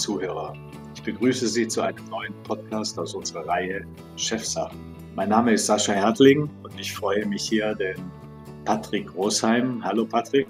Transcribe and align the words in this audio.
Zuhörer. 0.00 0.54
Ich 0.94 1.02
begrüße 1.02 1.46
Sie 1.46 1.68
zu 1.68 1.82
einem 1.82 2.02
neuen 2.06 2.32
Podcast 2.44 2.98
aus 2.98 3.14
unserer 3.14 3.46
Reihe 3.46 3.86
Chefsachen. 4.16 4.78
Mein 5.14 5.28
Name 5.28 5.52
ist 5.52 5.66
Sascha 5.66 5.92
Hertling 5.92 6.48
und 6.62 6.80
ich 6.80 6.94
freue 6.94 7.26
mich 7.26 7.42
hier, 7.42 7.74
den 7.74 8.10
Patrick 8.64 9.14
Rosheim. 9.14 9.84
Hallo 9.84 10.06
Patrick. 10.06 10.48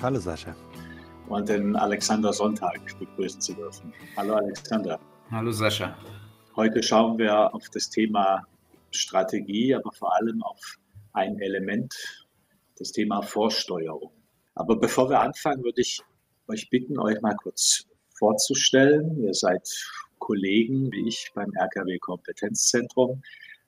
Hallo 0.00 0.20
Sascha. 0.20 0.54
Und 1.28 1.48
den 1.48 1.74
Alexander 1.74 2.32
Sonntag 2.32 2.78
begrüßen 3.00 3.40
zu 3.40 3.54
dürfen. 3.54 3.92
Hallo 4.16 4.34
Alexander. 4.34 5.00
Hallo 5.32 5.50
Sascha. 5.50 5.96
Heute 6.54 6.80
schauen 6.80 7.18
wir 7.18 7.52
auf 7.52 7.68
das 7.70 7.90
Thema 7.90 8.46
Strategie, 8.92 9.74
aber 9.74 9.90
vor 9.90 10.14
allem 10.14 10.40
auf 10.44 10.78
ein 11.14 11.36
Element, 11.40 11.92
das 12.78 12.92
Thema 12.92 13.22
Vorsteuerung. 13.22 14.12
Aber 14.54 14.76
bevor 14.76 15.10
wir 15.10 15.20
anfangen, 15.20 15.64
würde 15.64 15.80
ich 15.80 16.00
euch 16.46 16.70
bitten, 16.70 16.96
euch 17.00 17.20
mal 17.20 17.34
kurz 17.34 17.87
vorzustellen. 18.18 19.22
Ihr 19.22 19.34
seid 19.34 19.68
Kollegen 20.18 20.90
wie 20.92 21.08
ich 21.08 21.30
beim 21.34 21.52
RKW 21.56 21.98
Kompetenzzentrum, 21.98 23.22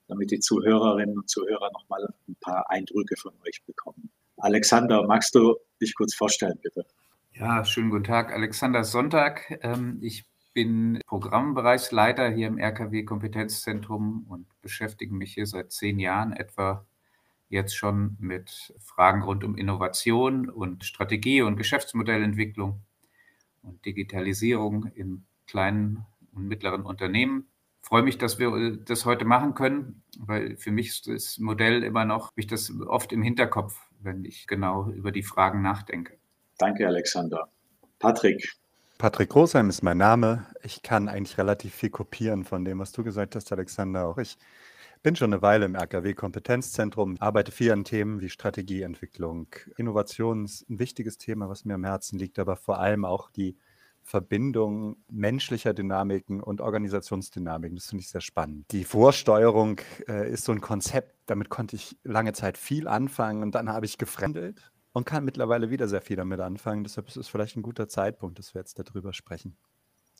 damit 0.07 0.31
die 0.31 0.39
Zuhörerinnen 0.39 1.17
und 1.17 1.29
Zuhörer 1.29 1.71
noch 1.71 1.87
mal 1.89 2.07
ein 2.27 2.35
paar 2.41 2.69
Eindrücke 2.69 3.15
von 3.15 3.33
euch 3.47 3.63
bekommen. 3.65 4.11
Alexander, 4.37 5.05
magst 5.05 5.35
du 5.35 5.55
dich 5.81 5.95
kurz 5.95 6.13
vorstellen, 6.13 6.59
bitte? 6.61 6.85
Ja, 7.33 7.63
schönen 7.63 7.89
guten 7.89 8.03
Tag. 8.03 8.33
Alexander 8.33 8.83
Sonntag. 8.83 9.59
Ähm, 9.61 9.99
ich 10.01 10.25
bin 10.53 10.99
Programmbereichsleiter 11.07 12.29
hier 12.29 12.47
im 12.47 12.57
RKW 12.57 13.03
Kompetenzzentrum 13.03 14.25
und 14.27 14.47
beschäftige 14.61 15.13
mich 15.13 15.33
hier 15.33 15.45
seit 15.45 15.71
zehn 15.71 15.99
Jahren 15.99 16.33
etwa 16.33 16.85
jetzt 17.49 17.75
schon 17.75 18.17
mit 18.19 18.73
Fragen 18.79 19.23
rund 19.23 19.43
um 19.43 19.57
Innovation 19.57 20.49
und 20.49 20.85
Strategie 20.85 21.41
und 21.41 21.57
Geschäftsmodellentwicklung 21.57 22.81
und 23.61 23.85
Digitalisierung 23.85 24.85
in 24.95 25.23
kleinen 25.47 26.05
und 26.33 26.47
mittleren 26.47 26.83
Unternehmen. 26.83 27.47
Ich 27.81 27.87
freue 27.87 28.03
mich, 28.03 28.17
dass 28.17 28.39
wir 28.39 28.77
das 28.77 29.05
heute 29.05 29.25
machen 29.25 29.53
können, 29.53 30.03
weil 30.19 30.55
für 30.57 30.71
mich 30.71 30.89
ist 30.89 31.07
das 31.07 31.37
Modell 31.39 31.83
immer 31.83 32.05
noch, 32.05 32.27
habe 32.27 32.39
ich 32.39 32.47
das 32.47 32.71
oft 32.87 33.11
im 33.11 33.23
Hinterkopf, 33.23 33.75
wenn 33.99 34.23
ich 34.23 34.47
genau 34.47 34.89
über 34.89 35.11
die 35.11 35.23
Fragen 35.23 35.61
nachdenke. 35.61 36.17
Danke, 36.57 36.87
Alexander. 36.87 37.49
Patrick. 37.99 38.53
Patrick 38.97 39.29
Großheim 39.29 39.67
ist 39.69 39.81
mein 39.81 39.97
Name. 39.97 40.45
Ich 40.61 40.83
kann 40.83 41.09
eigentlich 41.09 41.39
relativ 41.39 41.73
viel 41.73 41.89
kopieren 41.89 42.45
von 42.45 42.63
dem, 42.63 42.77
was 42.77 42.91
du 42.91 43.03
gesagt 43.03 43.35
hast, 43.35 43.51
Alexander. 43.51 44.05
Auch 44.05 44.19
ich 44.19 44.37
bin 45.03 45.15
schon 45.15 45.33
eine 45.33 45.41
Weile 45.41 45.65
im 45.65 45.75
RKW-Kompetenzzentrum, 45.75 47.17
arbeite 47.19 47.51
viel 47.51 47.71
an 47.71 47.83
Themen 47.83 48.21
wie 48.21 48.29
Strategieentwicklung. 48.29 49.47
Innovation 49.77 50.45
ist 50.45 50.69
ein 50.69 50.79
wichtiges 50.79 51.17
Thema, 51.17 51.49
was 51.49 51.65
mir 51.65 51.75
am 51.75 51.83
Herzen 51.83 52.19
liegt, 52.19 52.37
aber 52.39 52.55
vor 52.55 52.79
allem 52.79 53.05
auch 53.05 53.31
die 53.31 53.57
Verbindung 54.03 54.97
menschlicher 55.09 55.73
Dynamiken 55.73 56.41
und 56.41 56.61
Organisationsdynamiken. 56.61 57.75
Das 57.75 57.87
finde 57.87 58.01
ich 58.01 58.09
sehr 58.09 58.21
spannend. 58.21 58.65
Die 58.71 58.83
Vorsteuerung 58.83 59.79
äh, 60.07 60.31
ist 60.31 60.45
so 60.45 60.51
ein 60.51 60.61
Konzept, 60.61 61.15
damit 61.27 61.49
konnte 61.49 61.75
ich 61.75 61.97
lange 62.03 62.33
Zeit 62.33 62.57
viel 62.57 62.87
anfangen 62.87 63.43
und 63.43 63.55
dann 63.55 63.69
habe 63.69 63.85
ich 63.85 63.97
gefremdelt 63.97 64.71
und 64.93 65.05
kann 65.05 65.23
mittlerweile 65.23 65.69
wieder 65.69 65.87
sehr 65.87 66.01
viel 66.01 66.15
damit 66.15 66.39
anfangen. 66.39 66.83
Deshalb 66.83 67.07
ist 67.07 67.17
es 67.17 67.27
vielleicht 67.27 67.57
ein 67.57 67.61
guter 67.61 67.87
Zeitpunkt, 67.87 68.39
dass 68.39 68.53
wir 68.53 68.61
jetzt 68.61 68.77
darüber 68.77 69.13
sprechen. 69.13 69.55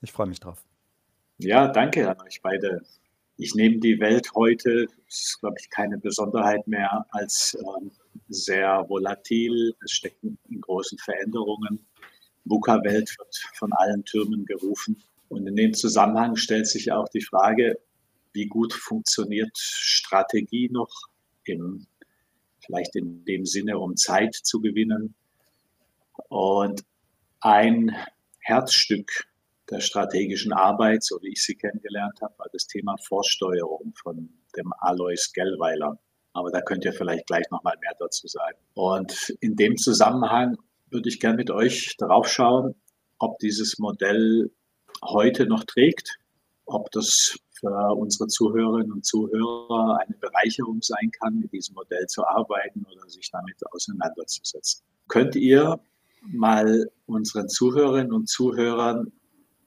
Ich 0.01 0.11
freue 0.11 0.27
mich 0.27 0.39
drauf. 0.39 0.63
Ja, 1.37 1.67
danke 1.67 2.09
an 2.09 2.19
euch 2.21 2.41
beide 2.41 2.81
ich 3.41 3.55
nehme 3.55 3.79
die 3.79 3.99
Welt 3.99 4.33
heute, 4.35 4.85
das 5.07 5.19
ist 5.23 5.39
glaube 5.39 5.55
ich 5.59 5.69
keine 5.71 5.97
Besonderheit 5.97 6.67
mehr, 6.67 7.07
als 7.09 7.57
ähm, 7.59 7.89
sehr 8.29 8.85
volatil. 8.87 9.73
Es 9.83 9.93
steckt 9.93 10.23
in 10.23 10.61
großen 10.61 10.99
Veränderungen. 10.99 11.83
VUCA-Welt 12.45 13.17
wird 13.17 13.35
von 13.55 13.73
allen 13.73 14.05
Türmen 14.05 14.45
gerufen. 14.45 15.01
Und 15.29 15.47
in 15.47 15.55
dem 15.55 15.73
Zusammenhang 15.73 16.35
stellt 16.35 16.67
sich 16.67 16.91
auch 16.91 17.09
die 17.09 17.21
Frage, 17.21 17.79
wie 18.33 18.45
gut 18.45 18.73
funktioniert 18.73 19.57
Strategie 19.57 20.69
noch 20.69 20.91
im, 21.45 21.87
vielleicht 22.63 22.95
in 22.95 23.25
dem 23.25 23.47
Sinne, 23.47 23.79
um 23.79 23.97
Zeit 23.97 24.35
zu 24.35 24.61
gewinnen. 24.61 25.15
Und 26.29 26.83
ein 27.39 27.95
Herzstück 28.39 29.30
der 29.71 29.79
strategischen 29.79 30.53
Arbeit, 30.53 31.03
so 31.03 31.17
wie 31.21 31.29
ich 31.29 31.43
sie 31.43 31.55
kennengelernt 31.55 32.19
habe, 32.21 32.33
war 32.37 32.47
das 32.51 32.67
Thema 32.67 32.95
Vorsteuerung 33.07 33.93
von 34.01 34.29
dem 34.55 34.73
Alois 34.79 35.31
Gellweiler. 35.33 35.97
Aber 36.33 36.51
da 36.51 36.61
könnt 36.61 36.85
ihr 36.85 36.93
vielleicht 36.93 37.27
gleich 37.27 37.45
noch 37.51 37.63
mal 37.63 37.75
mehr 37.81 37.95
dazu 37.99 38.27
sagen. 38.27 38.57
Und 38.73 39.35
in 39.39 39.55
dem 39.55 39.77
Zusammenhang 39.77 40.57
würde 40.89 41.09
ich 41.09 41.19
gerne 41.19 41.37
mit 41.37 41.51
euch 41.51 41.95
darauf 41.97 42.27
schauen, 42.27 42.75
ob 43.17 43.39
dieses 43.39 43.79
Modell 43.79 44.51
heute 45.03 45.45
noch 45.45 45.63
trägt, 45.63 46.17
ob 46.65 46.91
das 46.91 47.37
für 47.59 47.95
unsere 47.95 48.27
Zuhörerinnen 48.27 48.91
und 48.91 49.05
Zuhörer 49.05 49.99
eine 49.99 50.17
Bereicherung 50.17 50.81
sein 50.81 51.11
kann, 51.11 51.39
mit 51.39 51.51
diesem 51.53 51.75
Modell 51.75 52.07
zu 52.07 52.25
arbeiten 52.25 52.85
oder 52.91 53.07
sich 53.07 53.29
damit 53.31 53.55
auseinanderzusetzen. 53.71 54.83
Könnt 55.07 55.35
ihr 55.35 55.79
mal 56.21 56.89
unseren 57.05 57.49
Zuhörerinnen 57.49 58.13
und 58.13 58.29
Zuhörern 58.29 59.11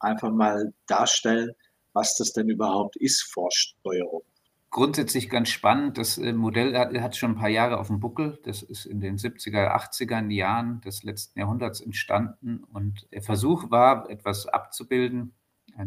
einfach 0.05 0.33
mal 0.33 0.73
darstellen, 0.87 1.51
was 1.93 2.17
das 2.17 2.33
denn 2.33 2.49
überhaupt 2.49 2.97
ist, 2.97 3.23
Vorsteuerung. 3.33 4.23
Grundsätzlich 4.71 5.31
ganz 5.31 5.51
spannend. 5.51 5.99
Das 5.99 6.19
äh, 6.19 6.33
Modell 6.33 6.77
hat, 6.77 7.17
schon 7.17 7.33
ein 7.33 7.37
paar 7.37 7.49
Jahre 7.49 7.79
auf 7.79 7.87
dem 7.87 8.01
Buckel. 8.01 8.41
Das 8.43 8.63
ist 8.63 8.87
in 8.87 9.01
den 9.01 9.19
70er, 9.19 9.73
80er 9.73 10.29
Jahren 10.31 10.81
des 10.81 11.05
letzten 11.05 11.39
Jahrhunderts 11.39 11.81
entstanden. 11.81 12.65
Und 12.65 13.07
der 13.13 13.23
Versuch 13.23 13.71
war, 13.71 14.11
etwas 14.11 14.47
abzubilden, 14.47 15.35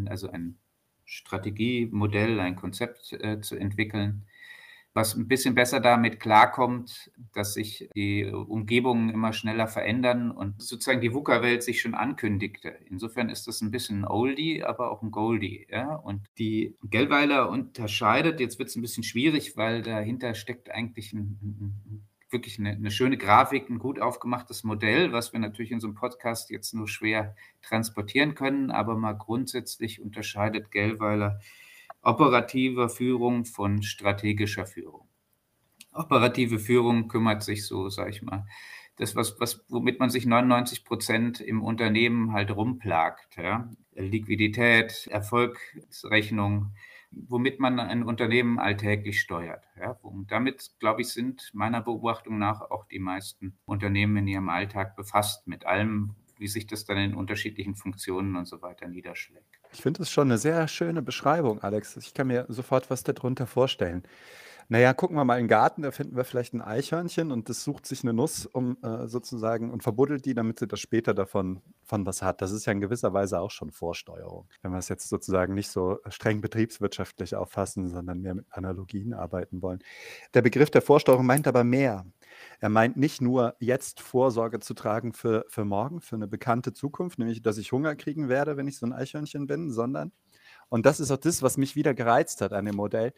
also 0.06 0.30
ein 0.30 0.58
Strategiemodell, 1.04 2.40
ein 2.40 2.56
Konzept 2.56 3.12
äh, 3.12 3.42
zu 3.42 3.58
entwickeln, 3.58 4.26
was 4.98 5.16
ein 5.16 5.28
bisschen 5.28 5.54
besser 5.54 5.80
damit 5.80 6.20
klarkommt, 6.20 7.12
dass 7.32 7.54
sich 7.54 7.88
die 7.96 8.26
Umgebungen 8.26 9.12
immer 9.12 9.32
schneller 9.32 9.68
verändern 9.68 10.32
und 10.32 10.60
sozusagen 10.60 11.02
die 11.02 11.14
VUCA-Welt 11.14 11.62
sich 11.62 11.82
schon 11.82 11.94
ankündigte. 11.94 12.70
Insofern 12.90 13.30
ist 13.30 13.48
das 13.48 13.62
ein 13.62 13.70
bisschen 13.70 14.02
ein 14.02 14.08
Oldie, 14.08 14.64
aber 14.64 14.90
auch 14.90 15.04
ein 15.04 15.12
Goldie. 15.12 15.68
Ja? 15.70 15.94
Und 15.94 16.26
die 16.40 16.76
Gellweiler 16.84 17.48
unterscheidet, 17.48 18.40
jetzt 18.40 18.58
wird 18.58 18.70
es 18.70 18.76
ein 18.76 18.82
bisschen 18.82 19.04
schwierig, 19.04 19.56
weil 19.56 19.84
dahinter 19.84 20.34
steckt 20.34 20.72
eigentlich 20.72 21.14
ein, 21.14 22.02
wirklich 22.32 22.58
eine, 22.58 22.72
eine, 22.72 22.90
schöne 22.90 23.18
Grafik, 23.18 23.70
ein 23.70 23.78
gut 23.78 24.00
aufgemachtes 24.00 24.64
Modell, 24.64 25.12
was 25.12 25.32
wir 25.32 25.40
natürlich 25.40 25.72
in 25.72 25.80
so 25.80 25.86
einem 25.86 25.96
Podcast 25.96 26.50
jetzt 26.50 26.74
nur 26.74 26.88
schwer 26.88 27.36
transportieren 27.62 28.34
können, 28.34 28.72
aber 28.72 28.96
mal 28.96 29.14
grundsätzlich 29.14 30.02
unterscheidet 30.02 30.72
Gellweiler 30.72 31.40
operative 32.08 32.88
Führung 32.88 33.44
von 33.44 33.84
strategischer 33.84 34.66
Führung. 34.66 35.10
Operative 35.92 36.58
Führung 36.58 37.10
kümmert 37.10 37.44
sich 37.44 37.68
so, 37.68 37.90
sage 37.90 38.12
ich 38.12 38.22
mal, 38.22 38.46
das, 38.96 39.16
was, 39.18 39.38
was, 39.42 39.66
womit 39.68 40.00
man 40.00 40.10
sich 40.10 40.26
99 40.26 40.86
Prozent 40.86 41.42
im 41.42 41.62
Unternehmen 41.62 42.32
halt 42.32 42.56
rumplagt. 42.56 43.36
Ja? 43.36 43.70
Liquidität, 43.94 45.08
Erfolgsrechnung, 45.08 46.72
womit 47.12 47.60
man 47.60 47.78
ein 47.78 48.04
Unternehmen 48.04 48.58
alltäglich 48.58 49.20
steuert. 49.20 49.66
Ja? 49.78 49.92
Und 50.02 50.32
damit, 50.32 50.72
glaube 50.80 51.02
ich, 51.02 51.10
sind 51.10 51.52
meiner 51.54 51.82
Beobachtung 51.82 52.38
nach 52.38 52.62
auch 52.62 52.86
die 52.86 53.00
meisten 53.00 53.58
Unternehmen 53.66 54.16
in 54.16 54.28
ihrem 54.30 54.48
Alltag 54.50 54.96
befasst 54.96 55.46
mit 55.46 55.66
allem, 55.66 56.16
wie 56.40 56.48
sich 56.48 56.68
das 56.68 56.86
dann 56.86 56.98
in 56.98 57.16
unterschiedlichen 57.16 57.76
Funktionen 57.76 58.36
und 58.36 58.46
so 58.46 58.62
weiter 58.62 58.88
niederschlägt. 58.88 59.60
Ich 59.74 59.82
finde 59.82 60.04
es 60.04 60.12
schon 60.12 60.28
eine 60.28 60.38
sehr 60.38 60.68
schöne 60.68 61.02
Beschreibung, 61.02 61.62
Alex. 61.62 61.98
Ich 61.98 62.14
kann 62.14 62.28
mir 62.28 62.46
sofort 62.48 62.90
was 62.90 63.04
darunter 63.04 63.48
vorstellen. 63.48 64.04
Naja, 64.70 64.94
gucken 64.94 65.16
wir 65.16 65.24
mal 65.24 65.38
in 65.38 65.44
den 65.44 65.48
Garten, 65.48 65.82
da 65.82 65.92
finden 65.92 66.18
wir 66.18 66.26
vielleicht 66.26 66.54
ein 66.54 66.62
Eichhörnchen 66.62 67.32
und 67.32 67.48
das 67.48 67.64
sucht 67.64 67.86
sich 67.86 68.04
eine 68.04 68.12
Nuss 68.12 68.46
um 68.46 68.78
äh, 68.84 69.08
sozusagen 69.08 69.72
und 69.72 69.82
verbuddelt 69.82 70.26
die, 70.26 70.34
damit 70.34 70.60
sie 70.60 70.68
das 70.68 70.82
später 70.82 71.14
davon 71.14 71.62
von 71.86 72.06
was 72.06 72.22
hat. 72.22 72.42
Das 72.42 72.52
ist 72.52 72.66
ja 72.66 72.74
in 72.74 72.82
gewisser 72.82 73.14
Weise 73.14 73.40
auch 73.40 73.52
schon 73.52 73.72
Vorsteuerung. 73.72 74.50
Wenn 74.62 74.72
wir 74.72 74.80
es 74.80 74.90
jetzt 74.90 75.08
sozusagen 75.08 75.54
nicht 75.54 75.70
so 75.70 76.00
streng 76.10 76.42
betriebswirtschaftlich 76.42 77.36
auffassen, 77.36 77.88
sondern 77.88 78.20
mehr 78.20 78.36
mit 78.36 78.46
Analogien 78.50 79.14
arbeiten 79.14 79.62
wollen. 79.62 79.80
Der 80.34 80.42
Begriff 80.42 80.70
der 80.70 80.82
Vorsteuerung 80.82 81.26
meint 81.26 81.48
aber 81.48 81.64
mehr. 81.64 82.06
Er 82.60 82.70
meint 82.70 82.98
nicht 82.98 83.22
nur 83.22 83.56
jetzt 83.60 84.02
Vorsorge 84.02 84.60
zu 84.60 84.74
tragen 84.74 85.14
für, 85.14 85.46
für 85.48 85.64
morgen, 85.64 86.02
für 86.02 86.18
eine 86.18 86.28
bekannte 86.28 86.74
Zukunft, 86.74 87.20
nämlich 87.20 87.42
dass 87.42 87.58
ich 87.58 87.72
Hunger 87.72 87.96
kriegen 87.96 88.28
werde, 88.28 88.58
wenn 88.58 88.68
ich 88.68 88.78
so 88.78 88.86
ein 88.86 88.94
Eichhörnchen 88.94 89.48
bin, 89.48 89.72
sondern, 89.72 90.12
und 90.70 90.86
das 90.86 91.00
ist 91.00 91.12
auch 91.12 91.18
das, 91.18 91.42
was 91.42 91.58
mich 91.58 91.76
wieder 91.76 91.94
gereizt 91.94 92.42
hat 92.42 92.54
an 92.54 92.66
dem 92.66 92.76
Modell, 92.76 93.14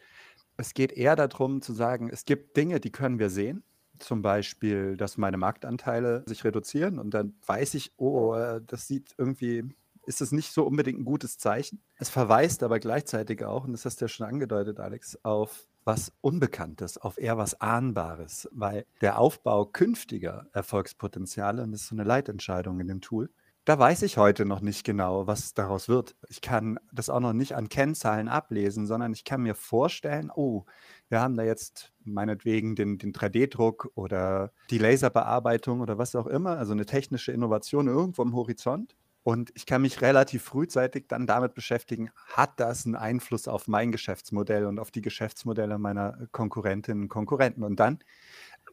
es 0.60 0.74
geht 0.74 0.92
eher 0.92 1.16
darum 1.16 1.62
zu 1.62 1.72
sagen, 1.72 2.10
es 2.10 2.24
gibt 2.24 2.56
Dinge, 2.56 2.80
die 2.80 2.92
können 2.92 3.18
wir 3.18 3.30
sehen. 3.30 3.64
Zum 3.98 4.22
Beispiel, 4.22 4.96
dass 4.96 5.18
meine 5.18 5.36
Marktanteile 5.36 6.22
sich 6.26 6.44
reduzieren 6.44 6.98
und 6.98 7.12
dann 7.12 7.34
weiß 7.46 7.74
ich, 7.74 7.92
oh, 7.96 8.34
äh, 8.34 8.60
das 8.66 8.86
sieht 8.86 9.14
irgendwie, 9.18 9.64
ist 10.06 10.20
das 10.20 10.32
nicht 10.32 10.52
so 10.52 10.64
unbedingt 10.64 11.00
ein 11.00 11.04
gutes 11.04 11.36
Zeichen. 11.38 11.82
Es 11.96 12.08
verweist 12.08 12.62
aber 12.62 12.78
gleichzeitig 12.78 13.44
auch, 13.44 13.64
und 13.64 13.72
das 13.72 13.84
hast 13.84 14.00
du 14.00 14.04
ja 14.04 14.08
schon 14.08 14.26
angedeutet, 14.26 14.80
Alex, 14.80 15.18
auf 15.22 15.66
was 15.84 16.12
Unbekanntes, 16.20 16.98
auf 16.98 17.18
eher 17.18 17.36
was 17.36 17.60
Ahnbares, 17.60 18.48
weil 18.52 18.86
der 19.00 19.18
Aufbau 19.18 19.66
künftiger 19.66 20.46
Erfolgspotenziale, 20.52 21.62
und 21.62 21.72
das 21.72 21.82
ist 21.82 21.88
so 21.88 21.94
eine 21.94 22.04
Leitentscheidung 22.04 22.80
in 22.80 22.88
dem 22.88 23.00
Tool, 23.00 23.30
da 23.70 23.78
weiß 23.78 24.02
ich 24.02 24.16
heute 24.16 24.46
noch 24.46 24.62
nicht 24.62 24.82
genau, 24.82 25.28
was 25.28 25.54
daraus 25.54 25.88
wird. 25.88 26.16
Ich 26.28 26.40
kann 26.40 26.80
das 26.92 27.08
auch 27.08 27.20
noch 27.20 27.32
nicht 27.32 27.54
an 27.54 27.68
Kennzahlen 27.68 28.26
ablesen, 28.26 28.84
sondern 28.84 29.12
ich 29.12 29.22
kann 29.24 29.42
mir 29.42 29.54
vorstellen, 29.54 30.32
oh, 30.34 30.64
wir 31.08 31.20
haben 31.20 31.36
da 31.36 31.44
jetzt 31.44 31.92
meinetwegen 32.02 32.74
den, 32.74 32.98
den 32.98 33.12
3D-Druck 33.12 33.92
oder 33.94 34.50
die 34.70 34.78
Laserbearbeitung 34.78 35.82
oder 35.82 35.98
was 35.98 36.16
auch 36.16 36.26
immer, 36.26 36.58
also 36.58 36.72
eine 36.72 36.84
technische 36.84 37.30
Innovation 37.30 37.86
irgendwo 37.86 38.22
am 38.22 38.34
Horizont. 38.34 38.96
Und 39.22 39.52
ich 39.54 39.66
kann 39.66 39.82
mich 39.82 40.00
relativ 40.00 40.42
frühzeitig 40.42 41.06
dann 41.06 41.28
damit 41.28 41.54
beschäftigen, 41.54 42.10
hat 42.26 42.58
das 42.58 42.86
einen 42.86 42.96
Einfluss 42.96 43.46
auf 43.46 43.68
mein 43.68 43.92
Geschäftsmodell 43.92 44.66
und 44.66 44.80
auf 44.80 44.90
die 44.90 45.02
Geschäftsmodelle 45.02 45.78
meiner 45.78 46.26
Konkurrentinnen 46.32 47.04
und 47.04 47.08
Konkurrenten. 47.08 47.62
Und 47.62 47.78
dann 47.78 48.00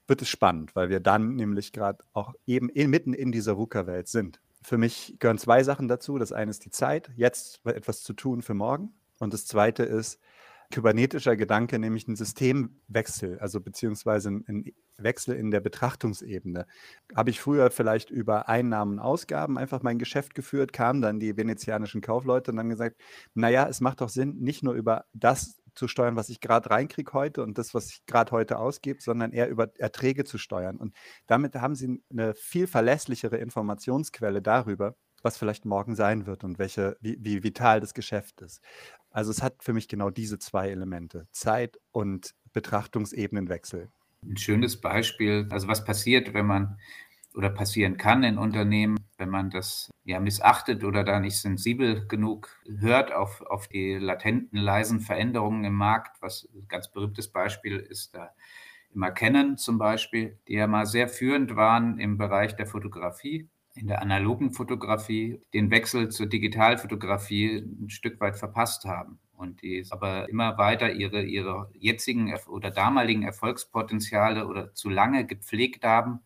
wird 0.08 0.24
es 0.24 0.30
spannend, 0.30 0.76
weil 0.76 0.90
wir 0.90 1.02
dann 1.02 1.36
nämlich 1.36 1.72
gerade 1.72 2.04
auch 2.14 2.34
eben 2.48 2.70
in, 2.70 2.90
mitten 2.90 3.14
in 3.14 3.32
dieser 3.32 3.60
VUCA-Welt 3.60 4.08
sind. 4.08 4.40
Für 4.68 4.78
mich 4.78 5.16
gehören 5.20 5.38
zwei 5.38 5.64
Sachen 5.64 5.88
dazu. 5.88 6.18
Das 6.18 6.34
eine 6.34 6.52
ist 6.52 6.66
die 6.66 6.72
Zeit, 6.72 7.10
jetzt 7.16 7.66
etwas 7.66 8.04
zu 8.04 8.12
tun 8.12 8.42
für 8.42 8.54
morgen. 8.54 8.92
Und 9.18 9.34
das 9.34 9.46
zweite 9.46 9.84
ist 9.84 10.20
kybernetischer 10.72 11.38
Gedanke, 11.38 11.80
nämlich 11.80 12.06
ein 12.10 12.18
Systemwechsel, 12.18 13.40
also 13.40 13.62
beziehungsweise 13.62 14.28
ein 14.28 14.74
Wechsel 14.98 15.38
in 15.38 15.52
der 15.52 15.62
Betrachtungsebene. 15.62 16.68
Habe 17.16 17.30
ich 17.30 17.40
früher 17.40 17.72
vielleicht 17.72 18.10
über 18.10 18.50
Einnahmen 18.50 18.96
und 18.96 19.00
Ausgaben 19.00 19.58
einfach 19.58 19.84
mein 19.84 20.00
Geschäft 20.00 20.36
geführt, 20.36 20.74
kamen 20.74 21.02
dann 21.02 21.22
die 21.22 21.38
venezianischen 21.38 22.02
Kaufleute 22.02 22.52
und 22.52 22.58
dann 22.58 22.68
gesagt, 22.68 22.98
naja, 23.36 23.70
es 23.70 23.80
macht 23.80 24.02
doch 24.02 24.10
Sinn, 24.10 24.36
nicht 24.40 24.64
nur 24.64 24.74
über 24.74 25.06
das 25.14 25.62
zu 25.78 25.88
steuern, 25.88 26.16
was 26.16 26.30
ich 26.30 26.42
gerade 26.42 26.70
reinkriege 26.70 27.14
heute 27.14 27.44
und 27.44 27.58
das, 27.58 27.74
was 27.74 27.90
ich 27.90 28.06
gerade 28.06 28.32
heute 28.32 28.58
ausgebe, 28.58 29.02
sondern 29.02 29.32
eher 29.32 29.50
über 29.50 29.72
Erträge 29.78 30.24
zu 30.24 30.38
steuern. 30.38 30.78
Und 30.78 30.96
damit 31.28 31.56
haben 31.56 31.76
sie 31.76 32.02
eine 32.10 32.34
viel 32.36 32.68
verlässlichere 32.68 33.38
Informationsquelle 33.38 34.42
darüber, 34.42 34.96
was 35.22 35.38
vielleicht 35.38 35.66
morgen 35.66 35.96
sein 35.96 36.26
wird 36.26 36.44
und 36.44 36.60
welche, 36.60 36.98
wie, 37.02 37.18
wie 37.20 37.44
vital 37.44 37.80
das 37.80 37.94
Geschäft 37.94 38.42
ist. 38.42 38.62
Also 39.10 39.32
es 39.32 39.42
hat 39.42 39.64
für 39.64 39.74
mich 39.74 39.88
genau 39.88 40.10
diese 40.10 40.40
zwei 40.40 40.70
Elemente, 40.70 41.28
Zeit 41.32 41.80
und 41.92 42.34
Betrachtungsebenenwechsel. 42.54 43.90
Ein 44.24 44.38
schönes 44.38 44.82
Beispiel, 44.82 45.48
also 45.50 45.68
was 45.68 45.86
passiert, 45.86 46.34
wenn 46.34 46.46
man 46.46 46.80
oder 47.34 47.50
passieren 47.52 47.98
kann 47.98 48.24
in 48.24 48.38
Unternehmen, 48.38 48.97
wenn 49.18 49.30
man 49.30 49.50
das 49.50 49.90
ja 50.04 50.20
missachtet 50.20 50.84
oder 50.84 51.04
da 51.04 51.20
nicht 51.20 51.38
sensibel 51.38 52.08
genug 52.08 52.50
hört 52.80 53.12
auf, 53.12 53.42
auf 53.42 53.68
die 53.68 53.96
latenten, 53.96 54.58
leisen 54.58 55.00
Veränderungen 55.00 55.64
im 55.64 55.74
Markt. 55.74 56.22
Was 56.22 56.48
ein 56.54 56.68
ganz 56.68 56.92
berühmtes 56.92 57.32
Beispiel 57.32 57.78
ist 57.78 58.16
da 58.16 58.32
immer 58.94 59.12
Canon 59.12 59.58
zum 59.58 59.78
Beispiel, 59.78 60.40
die 60.48 60.54
ja 60.54 60.68
mal 60.68 60.86
sehr 60.86 61.08
führend 61.08 61.56
waren 61.56 62.00
im 62.00 62.18
Bereich 62.18 62.56
der 62.56 62.68
Fotografie, 62.68 63.50
in 63.76 63.88
der 63.88 64.02
analogen 64.02 64.54
Fotografie, 64.54 65.42
den 65.54 65.72
Wechsel 65.72 66.10
zur 66.10 66.28
Digitalfotografie 66.28 67.58
ein 67.58 67.90
Stück 67.90 68.20
weit 68.20 68.38
verpasst 68.38 68.86
haben 68.86 69.20
und 69.34 69.62
die 69.62 69.86
aber 69.92 70.30
immer 70.30 70.58
weiter 70.58 70.92
ihre, 70.92 71.24
ihre 71.24 71.70
jetzigen 71.74 72.34
oder 72.48 72.72
damaligen 72.72 73.24
Erfolgspotenziale 73.24 74.48
oder 74.48 74.74
zu 74.74 74.90
lange 74.90 75.26
gepflegt 75.26 75.84
haben 75.84 76.22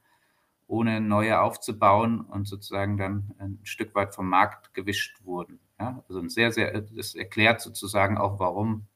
ohne 0.71 1.01
neue 1.01 1.41
aufzubauen 1.41 2.21
und 2.21 2.47
sozusagen 2.47 2.95
dann 2.95 3.35
ein 3.39 3.59
Stück 3.63 3.93
weit 3.93 4.15
vom 4.15 4.29
Markt 4.29 4.73
gewischt 4.73 5.17
wurden. 5.25 5.59
Ja, 5.77 6.01
also 6.07 6.21
ein 6.21 6.29
sehr, 6.29 6.53
sehr, 6.53 6.79
das 6.79 7.13
erklärt 7.13 7.59
sozusagen 7.59 8.17
auch, 8.17 8.39
warum 8.39 8.87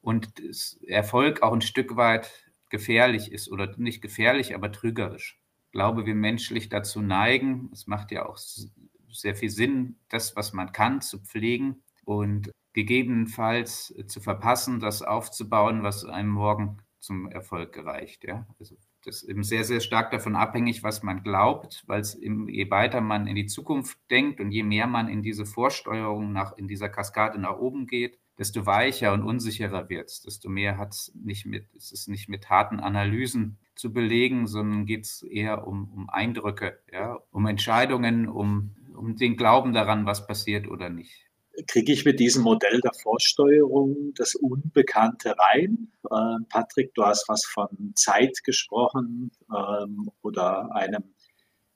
und 0.00 0.40
Erfolg 0.86 1.42
auch 1.42 1.52
ein 1.52 1.62
Stück 1.62 1.96
weit 1.96 2.30
gefährlich 2.70 3.32
ist 3.32 3.50
oder 3.50 3.76
nicht 3.76 4.02
gefährlich, 4.02 4.54
aber 4.54 4.70
trügerisch. 4.70 5.40
Ich 5.66 5.72
glaube, 5.72 6.06
wir 6.06 6.14
menschlich 6.14 6.68
dazu 6.68 7.00
neigen, 7.00 7.70
es 7.72 7.88
macht 7.88 8.12
ja 8.12 8.26
auch 8.26 8.36
sehr 8.36 9.34
viel 9.34 9.50
Sinn, 9.50 9.96
das, 10.10 10.36
was 10.36 10.52
man 10.52 10.70
kann, 10.70 11.00
zu 11.00 11.18
pflegen 11.18 11.82
und 12.04 12.52
gegebenenfalls 12.72 13.92
zu 14.06 14.20
verpassen, 14.20 14.78
das 14.78 15.02
aufzubauen, 15.02 15.82
was 15.82 16.04
einem 16.04 16.30
morgen 16.30 16.78
zum 17.00 17.28
Erfolg 17.28 17.72
gereicht. 17.72 18.22
Ja? 18.24 18.46
Also 18.60 18.76
das 19.04 19.22
ist 19.22 19.28
eben 19.28 19.42
sehr, 19.42 19.64
sehr 19.64 19.80
stark 19.80 20.10
davon 20.10 20.36
abhängig, 20.36 20.82
was 20.82 21.02
man 21.02 21.22
glaubt, 21.22 21.84
weil 21.86 22.00
es 22.00 22.18
je 22.20 22.70
weiter 22.70 23.00
man 23.00 23.26
in 23.26 23.36
die 23.36 23.46
Zukunft 23.46 23.98
denkt 24.10 24.40
und 24.40 24.50
je 24.50 24.62
mehr 24.62 24.86
man 24.86 25.08
in 25.08 25.22
diese 25.22 25.46
Vorsteuerung 25.46 26.32
nach, 26.32 26.56
in 26.56 26.68
dieser 26.68 26.88
Kaskade 26.88 27.40
nach 27.40 27.58
oben 27.58 27.86
geht, 27.86 28.18
desto 28.38 28.66
weicher 28.66 29.12
und 29.12 29.22
unsicherer 29.22 29.88
wird 29.88 30.08
es, 30.08 30.22
desto 30.22 30.48
mehr 30.48 30.78
hat 30.78 30.92
es 30.92 31.12
nicht 31.14 31.46
mit, 31.46 31.66
es 31.76 31.92
ist 31.92 32.08
nicht 32.08 32.28
mit 32.28 32.50
harten 32.50 32.80
Analysen 32.80 33.58
zu 33.74 33.92
belegen, 33.92 34.46
sondern 34.46 34.86
geht 34.86 35.04
es 35.04 35.22
eher 35.22 35.66
um, 35.66 35.92
um 35.92 36.10
Eindrücke, 36.10 36.80
ja, 36.92 37.18
um 37.30 37.46
Entscheidungen, 37.46 38.28
um, 38.28 38.74
um 38.96 39.16
den 39.16 39.36
Glauben 39.36 39.72
daran, 39.72 40.06
was 40.06 40.26
passiert 40.26 40.68
oder 40.68 40.88
nicht 40.88 41.23
kriege 41.66 41.92
ich 41.92 42.04
mit 42.04 42.20
diesem 42.20 42.42
Modell 42.42 42.80
der 42.80 42.92
Vorsteuerung 42.92 44.12
das 44.16 44.34
Unbekannte 44.34 45.34
rein. 45.38 45.92
Äh, 46.04 46.44
Patrick, 46.48 46.94
du 46.94 47.04
hast 47.04 47.28
was 47.28 47.44
von 47.44 47.92
Zeit 47.94 48.42
gesprochen 48.44 49.30
ähm, 49.54 50.10
oder 50.22 50.74
einem 50.74 51.14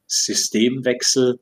Systemwechsel. 0.07 1.39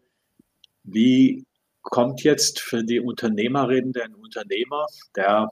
Wie 0.82 1.46
kommt 1.82 2.22
jetzt 2.22 2.60
für 2.60 2.84
die 2.84 3.00
Unternehmerin, 3.00 3.92
den 3.92 4.14
Unternehmer, 4.14 4.86
der, 5.14 5.50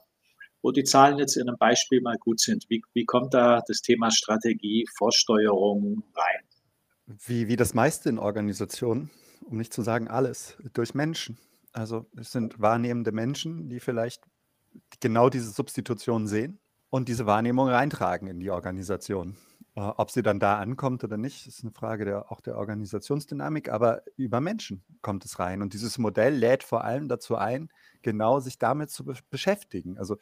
wo 0.61 0.71
die 0.71 0.83
Zahlen 0.83 1.17
jetzt 1.17 1.37
in 1.37 1.47
einem 1.47 1.57
Beispiel 1.57 2.01
mal 2.01 2.17
gut 2.17 2.39
sind, 2.39 2.65
wie, 2.69 2.81
wie 2.93 3.05
kommt 3.05 3.33
da 3.33 3.61
das 3.67 3.81
Thema 3.81 4.11
Strategie, 4.11 4.85
Vorsteuerung 4.97 6.03
rein? 6.15 6.43
Wie, 7.07 7.47
wie 7.47 7.55
das 7.55 7.73
meiste 7.73 8.09
in 8.09 8.19
Organisationen, 8.19 9.11
um 9.45 9.57
nicht 9.57 9.73
zu 9.73 9.81
sagen 9.81 10.07
alles, 10.07 10.57
durch 10.73 10.93
Menschen. 10.93 11.37
Also 11.75 12.05
es 12.15 12.31
sind 12.31 12.61
wahrnehmende 12.61 13.11
Menschen, 13.11 13.67
die 13.67 13.81
vielleicht 13.81 14.23
genau 15.01 15.29
diese 15.29 15.51
Substitution 15.51 16.25
sehen 16.25 16.57
und 16.89 17.09
diese 17.09 17.25
Wahrnehmung 17.25 17.67
reintragen 17.67 18.29
in 18.29 18.39
die 18.39 18.49
Organisation. 18.49 19.35
Äh, 19.75 19.81
ob 19.81 20.09
sie 20.09 20.23
dann 20.23 20.39
da 20.39 20.57
ankommt 20.57 21.03
oder 21.03 21.17
nicht, 21.17 21.47
ist 21.47 21.63
eine 21.63 21.73
Frage 21.73 22.05
der, 22.05 22.31
auch 22.31 22.39
der 22.39 22.57
Organisationsdynamik, 22.57 23.67
aber 23.69 24.03
über 24.15 24.39
Menschen 24.39 24.85
kommt 25.01 25.25
es 25.25 25.37
rein. 25.37 25.61
Und 25.61 25.73
dieses 25.73 25.97
Modell 25.97 26.35
lädt 26.35 26.63
vor 26.63 26.85
allem 26.85 27.09
dazu 27.09 27.35
ein, 27.35 27.69
genau 28.01 28.39
sich 28.39 28.57
damit 28.57 28.89
zu 28.89 29.03
be 29.03 29.15
beschäftigen. 29.29 29.97
Also 29.97 30.17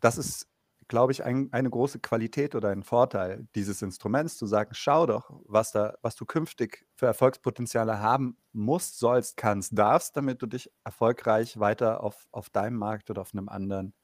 das 0.00 0.18
ist 0.18 0.48
glaube 0.88 1.12
ich, 1.12 1.24
ein, 1.24 1.48
eine 1.52 1.70
große 1.70 1.98
Qualität 2.00 2.54
oder 2.54 2.70
ein 2.70 2.82
Vorteil 2.82 3.48
dieses 3.54 3.82
Instruments, 3.82 4.36
zu 4.36 4.46
sagen, 4.46 4.70
schau 4.74 5.06
doch, 5.06 5.30
was, 5.46 5.72
da, 5.72 5.94
was 6.02 6.16
du 6.16 6.24
künftig 6.24 6.86
für 6.94 7.06
Erfolgspotenziale 7.06 8.00
haben 8.00 8.38
musst, 8.52 8.98
sollst, 8.98 9.36
kannst, 9.36 9.76
darfst, 9.76 10.16
damit 10.16 10.42
du 10.42 10.46
dich 10.46 10.70
erfolgreich 10.84 11.58
weiter 11.58 12.02
auf, 12.02 12.26
auf 12.32 12.50
deinem 12.50 12.76
Markt 12.76 13.10
oder 13.10 13.22
auf 13.22 13.32
einem 13.34 13.48
anderen 13.48 13.94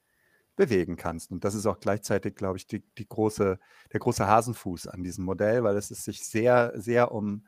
bewegen 0.57 0.97
kannst. 0.97 1.31
Und 1.31 1.45
das 1.45 1.55
ist 1.55 1.67
auch 1.67 1.81
gleichzeitig, 1.81 2.35
glaube 2.35 2.59
ich, 2.59 2.67
die, 2.67 2.85
die 2.99 3.09
große, 3.09 3.59
der 3.93 4.01
große 4.01 4.27
Hasenfuß 4.27 4.89
an 4.89 5.03
diesem 5.03 5.25
Modell, 5.25 5.65
weil 5.65 5.77
es 5.77 5.89
sich 5.89 6.27
sehr, 6.27 6.73
sehr 6.77 7.13
um 7.13 7.47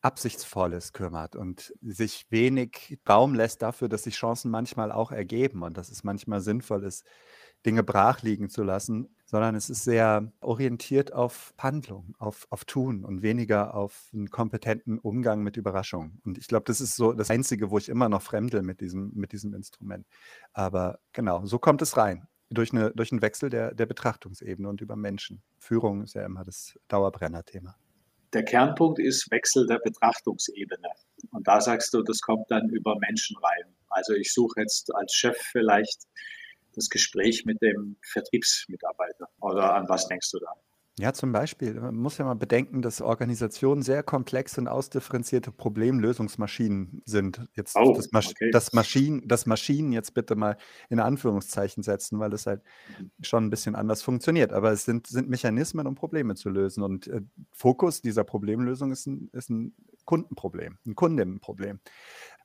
Absichtsvolles 0.00 0.92
kümmert 0.92 1.34
und 1.34 1.74
sich 1.80 2.26
wenig 2.30 2.98
Raum 3.08 3.34
lässt 3.34 3.62
dafür, 3.62 3.88
dass 3.88 4.04
sich 4.04 4.14
Chancen 4.14 4.50
manchmal 4.50 4.92
auch 4.92 5.10
ergeben 5.10 5.62
und 5.62 5.76
dass 5.76 5.90
es 5.90 6.04
manchmal 6.04 6.40
sinnvoll 6.40 6.84
ist, 6.84 7.04
Dinge 7.68 7.82
brach 7.82 8.22
liegen 8.22 8.48
zu 8.48 8.62
lassen, 8.62 9.14
sondern 9.26 9.54
es 9.54 9.68
ist 9.68 9.84
sehr 9.84 10.32
orientiert 10.40 11.12
auf 11.12 11.52
Handlung, 11.58 12.14
auf, 12.18 12.46
auf 12.48 12.64
Tun 12.64 13.04
und 13.04 13.20
weniger 13.20 13.74
auf 13.74 14.08
einen 14.14 14.30
kompetenten 14.30 14.98
Umgang 14.98 15.42
mit 15.42 15.58
Überraschungen. 15.58 16.18
Und 16.24 16.38
ich 16.38 16.48
glaube, 16.48 16.64
das 16.64 16.80
ist 16.80 16.96
so 16.96 17.12
das 17.12 17.30
Einzige, 17.30 17.70
wo 17.70 17.76
ich 17.76 17.90
immer 17.90 18.08
noch 18.08 18.22
fremdel 18.22 18.62
mit 18.62 18.80
diesem, 18.80 19.12
mit 19.14 19.32
diesem 19.32 19.52
Instrument. 19.52 20.06
Aber 20.54 20.98
genau, 21.12 21.44
so 21.44 21.58
kommt 21.58 21.82
es 21.82 21.98
rein. 21.98 22.26
Durch, 22.48 22.72
eine, 22.72 22.90
durch 22.92 23.12
einen 23.12 23.20
Wechsel 23.20 23.50
der, 23.50 23.74
der 23.74 23.84
Betrachtungsebene 23.84 24.66
und 24.66 24.80
über 24.80 24.96
Menschen. 24.96 25.42
Führung 25.58 26.04
ist 26.04 26.14
ja 26.14 26.24
immer 26.24 26.44
das 26.44 26.78
Dauerbrenner-Thema. 26.88 27.76
Der 28.32 28.46
Kernpunkt 28.46 28.98
ist 28.98 29.30
Wechsel 29.30 29.66
der 29.66 29.78
Betrachtungsebene. 29.80 30.88
Und 31.32 31.46
da 31.46 31.60
sagst 31.60 31.92
du, 31.92 32.02
das 32.02 32.22
kommt 32.22 32.50
dann 32.50 32.70
über 32.70 32.96
Menschen 32.98 33.36
rein. 33.36 33.74
Also 33.90 34.14
ich 34.14 34.32
suche 34.32 34.62
jetzt 34.62 34.94
als 34.94 35.12
Chef 35.12 35.36
vielleicht 35.52 36.06
das 36.78 36.88
Gespräch 36.90 37.44
mit 37.44 37.60
dem 37.62 37.96
Vertriebsmitarbeiter? 38.02 39.28
Oder 39.40 39.74
an 39.74 39.88
was 39.88 40.08
denkst 40.08 40.30
du 40.32 40.38
da? 40.38 40.52
Ja, 41.00 41.12
zum 41.12 41.30
Beispiel. 41.30 41.74
Man 41.74 41.94
muss 41.94 42.18
ja 42.18 42.24
mal 42.24 42.34
bedenken, 42.34 42.82
dass 42.82 43.00
Organisationen 43.00 43.82
sehr 43.82 44.02
komplexe 44.02 44.60
und 44.60 44.66
ausdifferenzierte 44.66 45.52
Problemlösungsmaschinen 45.52 47.02
sind. 47.04 47.40
Jetzt 47.54 47.76
Oh, 47.76 47.92
das, 47.94 48.10
Masch 48.10 48.30
okay. 48.30 48.50
das, 48.50 48.72
Maschinen, 48.72 49.22
das 49.28 49.46
Maschinen 49.46 49.92
jetzt 49.92 50.12
bitte 50.14 50.34
mal 50.34 50.56
in 50.88 50.98
Anführungszeichen 50.98 51.84
setzen, 51.84 52.18
weil 52.18 52.30
das 52.30 52.46
halt 52.46 52.62
Mhm. 52.98 53.12
schon 53.22 53.44
ein 53.46 53.50
bisschen 53.50 53.76
anders 53.76 54.02
funktioniert. 54.02 54.52
Aber 54.52 54.72
es 54.72 54.84
sind, 54.86 55.06
sind 55.06 55.28
Mechanismen, 55.28 55.86
um 55.86 55.94
Probleme 55.94 56.34
zu 56.34 56.48
lösen. 56.50 56.82
Und 56.82 57.06
äh, 57.06 57.20
Fokus 57.52 58.02
dieser 58.02 58.24
Problemlösung 58.24 58.90
ist 58.90 59.06
ein, 59.06 59.28
ist 59.32 59.50
ein 59.50 59.76
Kundenproblem, 60.04 60.78
ein 60.84 60.96
Kundinnenproblem. 60.96 61.78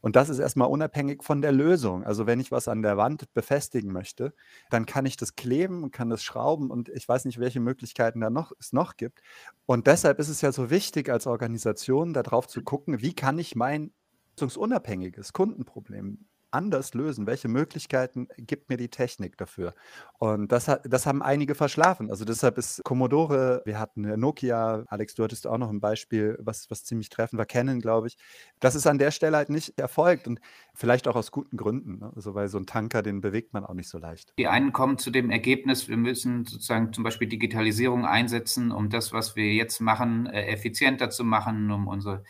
Und 0.03 0.17
das 0.17 0.27
ist 0.27 0.39
erstmal 0.39 0.67
unabhängig 0.67 1.23
von 1.23 1.41
der 1.41 1.53
Lösung. 1.53 2.03
Also 2.03 2.27
wenn 2.27 2.41
ich 2.41 2.51
was 2.51 2.67
an 2.67 2.81
der 2.81 2.97
Wand 2.97 3.33
befestigen 3.33 3.93
möchte, 3.93 4.33
dann 4.69 4.85
kann 4.85 5.05
ich 5.05 5.15
das 5.15 5.35
kleben 5.35 5.81
und 5.81 5.91
kann 5.91 6.09
das 6.09 6.21
schrauben 6.21 6.71
und 6.71 6.89
ich 6.89 7.07
weiß 7.07 7.23
nicht, 7.23 7.39
welche 7.39 7.61
Möglichkeiten 7.61 8.19
da 8.19 8.29
noch, 8.29 8.51
es 8.59 8.73
noch 8.73 8.97
gibt. 8.97 9.21
Und 9.65 9.87
deshalb 9.87 10.19
ist 10.19 10.27
es 10.27 10.41
ja 10.41 10.51
so 10.51 10.69
wichtig 10.69 11.09
als 11.09 11.25
Organisation 11.25 12.13
darauf 12.13 12.47
zu 12.47 12.63
gucken, 12.63 13.01
wie 13.01 13.13
kann 13.13 13.39
ich 13.39 13.55
mein 13.55 13.93
lösungsunabhängiges 14.33 15.31
Kundenproblem 15.31 16.25
anders 16.53 16.93
lösen? 16.93 17.27
Welche 17.27 17.47
Möglichkeiten 17.47 18.27
gibt 18.37 18.69
mir 18.69 18.77
die 18.77 18.89
Technik 18.89 19.37
dafür? 19.37 19.73
Und 20.19 20.51
das, 20.51 20.67
hat, 20.67 20.81
das 20.85 21.05
haben 21.05 21.21
einige 21.21 21.55
verschlafen. 21.55 22.09
Also 22.09 22.25
deshalb 22.25 22.57
ist 22.57 22.83
Commodore, 22.83 23.61
wir 23.65 23.79
hatten 23.79 24.19
Nokia, 24.19 24.85
Alex, 24.87 25.15
du 25.15 25.23
hattest 25.23 25.47
auch 25.47 25.57
noch 25.57 25.69
ein 25.69 25.79
Beispiel, 25.79 26.37
was, 26.39 26.69
was 26.69 26.83
ziemlich 26.83 27.09
treffend 27.09 27.37
war, 27.37 27.45
Canon, 27.45 27.79
glaube 27.79 28.07
ich. 28.07 28.17
Das 28.59 28.75
ist 28.75 28.87
an 28.87 28.97
der 28.97 29.11
Stelle 29.11 29.37
halt 29.37 29.49
nicht 29.49 29.79
erfolgt 29.79 30.27
und 30.27 30.39
vielleicht 30.73 31.07
auch 31.07 31.15
aus 31.15 31.31
guten 31.31 31.57
Gründen. 31.57 31.99
Ne? 31.99 32.11
Also 32.15 32.35
weil 32.35 32.47
so 32.47 32.57
ein 32.57 32.65
Tanker, 32.65 33.01
den 33.01 33.21
bewegt 33.21 33.53
man 33.53 33.65
auch 33.65 33.73
nicht 33.73 33.89
so 33.89 33.97
leicht. 33.97 34.33
Die 34.37 34.47
einen 34.47 34.73
kommen 34.73 34.97
zu 34.97 35.11
dem 35.11 35.31
Ergebnis, 35.31 35.87
wir 35.89 35.97
müssen 35.97 36.45
sozusagen 36.45 36.93
zum 36.93 37.03
Beispiel 37.03 37.27
Digitalisierung 37.27 38.05
einsetzen, 38.05 38.71
um 38.71 38.89
das, 38.89 39.13
was 39.13 39.35
wir 39.35 39.53
jetzt 39.53 39.79
machen, 39.79 40.27
äh, 40.27 40.45
effizienter 40.45 41.09
zu 41.09 41.23
machen, 41.23 41.71
um 41.71 41.87
unsere 41.87 42.23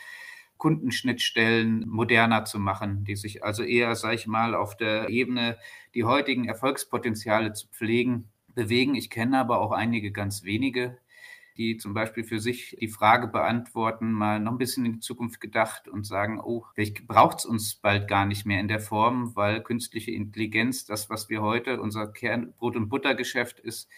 Kundenschnittstellen 0.57 1.87
moderner 1.87 2.45
zu 2.45 2.59
machen, 2.59 3.03
die 3.03 3.15
sich 3.15 3.43
also 3.43 3.63
eher, 3.63 3.95
sage 3.95 4.15
ich 4.15 4.27
mal, 4.27 4.55
auf 4.55 4.77
der 4.77 5.09
Ebene, 5.09 5.57
die 5.93 6.03
heutigen 6.03 6.45
Erfolgspotenziale 6.45 7.53
zu 7.53 7.67
pflegen, 7.67 8.29
bewegen. 8.55 8.95
Ich 8.95 9.09
kenne 9.09 9.39
aber 9.39 9.59
auch 9.59 9.71
einige 9.71 10.11
ganz 10.11 10.43
wenige, 10.43 10.97
die 11.57 11.77
zum 11.77 11.93
Beispiel 11.93 12.23
für 12.23 12.39
sich 12.39 12.77
die 12.79 12.87
Frage 12.87 13.27
beantworten, 13.27 14.11
mal 14.11 14.39
noch 14.39 14.53
ein 14.53 14.57
bisschen 14.57 14.85
in 14.85 14.93
die 14.93 14.99
Zukunft 14.99 15.39
gedacht 15.39 15.87
und 15.87 16.05
sagen, 16.05 16.39
oh, 16.39 16.65
vielleicht 16.73 17.07
braucht 17.07 17.39
es 17.39 17.45
uns 17.45 17.75
bald 17.75 18.07
gar 18.07 18.25
nicht 18.25 18.45
mehr 18.45 18.59
in 18.59 18.67
der 18.67 18.79
Form, 18.79 19.35
weil 19.35 19.61
künstliche 19.61 20.11
Intelligenz, 20.11 20.85
das, 20.85 21.09
was 21.09 21.29
wir 21.29 21.41
heute, 21.41 21.81
unser 21.81 22.07
Kern 22.11 22.53
Brot- 22.57 22.75
und 22.75 22.89
Buttergeschäft 22.89 23.59
ist, 23.59 23.89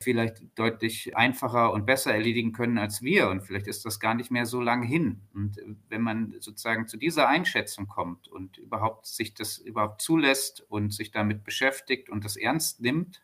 vielleicht 0.00 0.56
deutlich 0.56 1.16
einfacher 1.16 1.72
und 1.72 1.84
besser 1.84 2.12
erledigen 2.14 2.52
können 2.52 2.78
als 2.78 3.02
wir. 3.02 3.28
Und 3.28 3.42
vielleicht 3.42 3.66
ist 3.66 3.84
das 3.84 3.98
gar 3.98 4.14
nicht 4.14 4.30
mehr 4.30 4.46
so 4.46 4.60
lang 4.60 4.82
hin. 4.82 5.22
Und 5.34 5.60
wenn 5.88 6.02
man 6.02 6.34
sozusagen 6.38 6.86
zu 6.86 6.96
dieser 6.96 7.28
Einschätzung 7.28 7.88
kommt 7.88 8.28
und 8.28 8.58
überhaupt 8.58 9.06
sich 9.06 9.34
das 9.34 9.58
überhaupt 9.58 10.00
zulässt 10.00 10.64
und 10.68 10.92
sich 10.94 11.10
damit 11.10 11.42
beschäftigt 11.42 12.10
und 12.10 12.24
das 12.24 12.36
ernst 12.36 12.80
nimmt, 12.80 13.22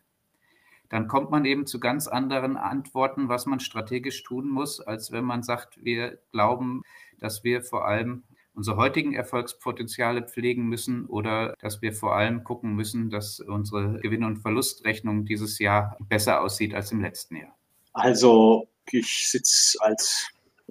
dann 0.89 1.07
kommt 1.07 1.31
man 1.31 1.45
eben 1.45 1.65
zu 1.65 1.79
ganz 1.79 2.07
anderen 2.07 2.57
Antworten, 2.57 3.29
was 3.29 3.45
man 3.45 3.59
strategisch 3.59 4.21
tun 4.23 4.47
muss, 4.49 4.79
als 4.81 5.11
wenn 5.11 5.23
man 5.23 5.43
sagt, 5.43 5.83
wir 5.83 6.19
glauben, 6.31 6.83
dass 7.19 7.43
wir 7.43 7.63
vor 7.63 7.87
allem 7.87 8.23
unsere 8.55 8.77
heutigen 8.77 9.13
Erfolgspotenziale 9.13 10.23
pflegen 10.23 10.67
müssen 10.67 11.05
oder 11.05 11.55
dass 11.59 11.81
wir 11.81 11.93
vor 11.93 12.15
allem 12.15 12.43
gucken 12.43 12.73
müssen, 12.73 13.09
dass 13.09 13.39
unsere 13.39 13.99
Gewinn- 13.99 14.23
und 14.23 14.37
Verlustrechnung 14.37 15.25
dieses 15.25 15.59
Jahr 15.59 15.97
besser 16.09 16.41
aussieht 16.41 16.73
als 16.73 16.91
im 16.91 17.01
letzten 17.01 17.35
Jahr? 17.35 17.57
Also 17.93 18.67
ich 18.91 19.27
sitze 19.29 19.77
als 19.81 20.29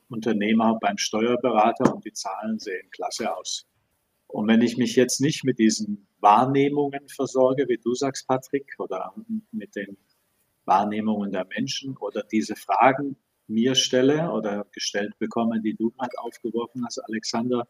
Unternehmer 0.08 0.78
beim 0.80 0.98
Steuerberater 0.98 1.94
und 1.94 2.04
die 2.04 2.12
Zahlen 2.12 2.58
sehen 2.58 2.90
klasse 2.90 3.34
aus. 3.36 3.66
Und 4.26 4.48
wenn 4.48 4.62
ich 4.62 4.76
mich 4.76 4.96
jetzt 4.96 5.20
nicht 5.20 5.44
mit 5.44 5.58
diesen 5.58 6.06
Wahrnehmungen 6.20 7.08
versorge, 7.08 7.66
wie 7.68 7.78
du 7.78 7.94
sagst, 7.94 8.26
Patrick, 8.26 8.74
oder 8.78 9.14
mit 9.52 9.76
den 9.76 9.96
Wahrnehmungen 10.64 11.30
der 11.32 11.46
Menschen 11.46 11.96
oder 11.98 12.22
diese 12.22 12.56
Fragen 12.56 13.16
mir 13.46 13.74
stelle 13.74 14.30
oder 14.30 14.66
gestellt 14.72 15.18
bekomme, 15.18 15.60
die 15.60 15.74
du 15.74 15.90
gerade 15.90 16.18
aufgeworfen 16.18 16.84
hast, 16.84 16.98
Alexander, 16.98 17.66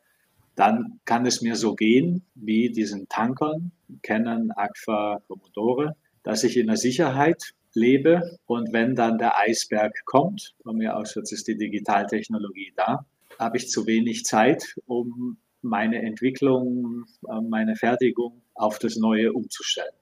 dann 0.54 1.00
kann 1.04 1.26
es 1.26 1.42
mir 1.42 1.56
so 1.56 1.74
gehen 1.74 2.22
wie 2.34 2.70
diesen 2.70 3.08
Tankern, 3.08 3.72
Canon, 4.02 4.52
Agfa, 4.52 5.20
Commodore, 5.26 5.96
dass 6.22 6.44
ich 6.44 6.56
in 6.56 6.68
der 6.68 6.76
Sicherheit 6.76 7.54
lebe 7.74 8.38
und 8.46 8.72
wenn 8.72 8.94
dann 8.94 9.18
der 9.18 9.36
Eisberg 9.36 9.92
kommt, 10.04 10.54
von 10.62 10.76
mir 10.76 10.96
aus 10.96 11.14
jetzt 11.16 11.32
ist 11.32 11.48
die 11.48 11.56
Digitaltechnologie 11.56 12.72
da, 12.76 13.04
habe 13.38 13.56
ich 13.56 13.68
zu 13.68 13.86
wenig 13.86 14.24
Zeit, 14.24 14.76
um 14.86 15.38
meine 15.60 16.02
Entwicklung, 16.02 17.04
meine 17.48 17.74
Fertigung 17.74 18.42
auf 18.54 18.78
das 18.78 18.96
Neue 18.96 19.32
umzustellen. 19.32 19.94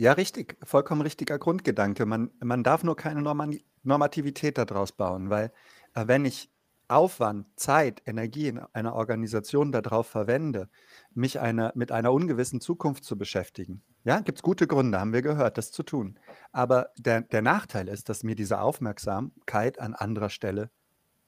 Ja, 0.00 0.12
richtig, 0.12 0.56
vollkommen 0.62 1.02
richtiger 1.02 1.38
Grundgedanke. 1.38 2.06
Man, 2.06 2.30
man 2.42 2.62
darf 2.62 2.82
nur 2.82 2.96
keine 2.96 3.20
Norm 3.20 3.54
Normativität 3.82 4.56
daraus 4.56 4.92
bauen, 4.92 5.28
weil 5.28 5.52
äh, 5.92 6.06
wenn 6.06 6.24
ich 6.24 6.50
Aufwand, 6.88 7.48
Zeit, 7.56 8.00
Energie 8.06 8.48
in 8.48 8.60
einer 8.72 8.94
Organisation 8.94 9.72
darauf 9.72 10.06
verwende, 10.06 10.70
mich 11.12 11.38
eine, 11.38 11.72
mit 11.74 11.92
einer 11.92 12.14
ungewissen 12.14 12.62
Zukunft 12.62 13.04
zu 13.04 13.18
beschäftigen, 13.18 13.82
ja, 14.04 14.20
gibt 14.20 14.38
es 14.38 14.42
gute 14.42 14.66
Gründe, 14.66 14.98
haben 14.98 15.12
wir 15.12 15.20
gehört, 15.20 15.58
das 15.58 15.70
zu 15.70 15.82
tun. 15.82 16.18
Aber 16.50 16.88
der, 16.96 17.20
der 17.20 17.42
Nachteil 17.42 17.86
ist, 17.86 18.08
dass 18.08 18.22
mir 18.22 18.34
diese 18.34 18.62
Aufmerksamkeit 18.62 19.78
an 19.78 19.94
anderer 19.94 20.30
Stelle 20.30 20.70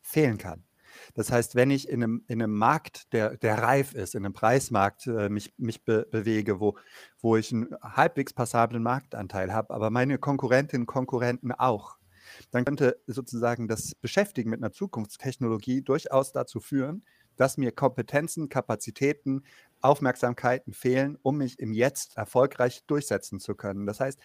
fehlen 0.00 0.38
kann. 0.38 0.64
Das 1.14 1.30
heißt, 1.30 1.54
wenn 1.54 1.70
ich 1.70 1.88
in 1.88 2.02
einem, 2.02 2.24
in 2.28 2.42
einem 2.42 2.56
Markt, 2.56 3.12
der, 3.12 3.36
der 3.36 3.58
reif 3.62 3.94
ist, 3.94 4.14
in 4.14 4.24
einem 4.24 4.34
Preismarkt 4.34 5.06
äh, 5.06 5.28
mich, 5.28 5.54
mich 5.58 5.84
be 5.84 6.06
bewege, 6.10 6.60
wo, 6.60 6.76
wo 7.20 7.36
ich 7.36 7.52
einen 7.52 7.74
halbwegs 7.82 8.32
passablen 8.32 8.82
Marktanteil 8.82 9.52
habe, 9.52 9.72
aber 9.74 9.90
meine 9.90 10.18
Konkurrentinnen 10.18 10.82
und 10.82 10.86
Konkurrenten 10.86 11.52
auch, 11.52 11.96
dann 12.50 12.64
könnte 12.64 13.00
sozusagen 13.06 13.68
das 13.68 13.94
Beschäftigen 13.94 14.50
mit 14.50 14.60
einer 14.60 14.72
Zukunftstechnologie 14.72 15.82
durchaus 15.82 16.32
dazu 16.32 16.60
führen, 16.60 17.04
dass 17.36 17.56
mir 17.56 17.72
Kompetenzen, 17.72 18.48
Kapazitäten, 18.48 19.42
Aufmerksamkeiten 19.80 20.72
fehlen, 20.72 21.18
um 21.22 21.38
mich 21.38 21.58
im 21.58 21.72
Jetzt 21.72 22.16
erfolgreich 22.16 22.84
durchsetzen 22.86 23.40
zu 23.40 23.54
können. 23.54 23.86
Das 23.86 24.00
heißt, 24.00 24.18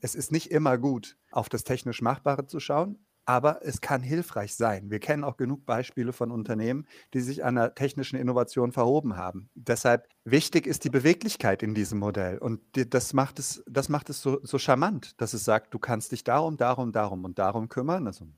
es 0.00 0.14
ist 0.14 0.32
nicht 0.32 0.50
immer 0.50 0.78
gut, 0.78 1.16
auf 1.30 1.48
das 1.48 1.64
technisch 1.64 2.02
Machbare 2.02 2.46
zu 2.46 2.60
schauen, 2.60 2.98
aber 3.28 3.60
es 3.60 3.82
kann 3.82 4.02
hilfreich 4.02 4.54
sein. 4.54 4.90
Wir 4.90 5.00
kennen 5.00 5.22
auch 5.22 5.36
genug 5.36 5.66
Beispiele 5.66 6.14
von 6.14 6.30
Unternehmen, 6.30 6.86
die 7.12 7.20
sich 7.20 7.44
an 7.44 7.56
der 7.56 7.74
technischen 7.74 8.18
Innovation 8.18 8.72
verhoben 8.72 9.18
haben. 9.18 9.50
Deshalb 9.54 10.08
wichtig 10.24 10.66
ist 10.66 10.84
die 10.84 10.88
Beweglichkeit 10.88 11.62
in 11.62 11.74
diesem 11.74 11.98
Modell 11.98 12.38
und 12.38 12.62
das 12.72 13.12
macht 13.12 13.38
es, 13.38 13.62
das 13.68 13.90
macht 13.90 14.08
es 14.08 14.22
so, 14.22 14.40
so 14.42 14.58
charmant, 14.58 15.20
dass 15.20 15.34
es 15.34 15.44
sagt, 15.44 15.74
du 15.74 15.78
kannst 15.78 16.12
dich 16.12 16.24
darum, 16.24 16.56
darum, 16.56 16.90
darum 16.90 17.26
und 17.26 17.38
darum 17.38 17.68
kümmern. 17.68 18.06
Also 18.06 18.28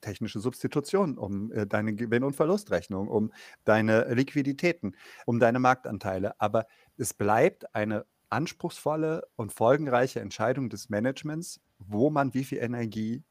technische 0.00 0.38
Substitution, 0.38 1.18
um 1.18 1.50
äh, 1.50 1.66
deine 1.66 1.96
Gewinn- 1.96 2.22
und 2.22 2.36
Verlustrechnung, 2.36 3.08
um 3.08 3.32
deine 3.64 4.14
Liquiditäten, 4.14 4.94
um 5.24 5.40
deine 5.40 5.58
Marktanteile. 5.58 6.40
Aber 6.40 6.66
es 6.96 7.14
bleibt 7.14 7.74
eine 7.74 8.06
anspruchsvolle 8.30 9.26
und 9.34 9.52
folgenreiche 9.52 10.20
Entscheidung 10.20 10.70
des 10.70 10.88
Managements, 10.88 11.60
wo 11.78 12.10
man 12.10 12.32
wie 12.32 12.44
viel 12.44 12.58
Energie 12.58 13.24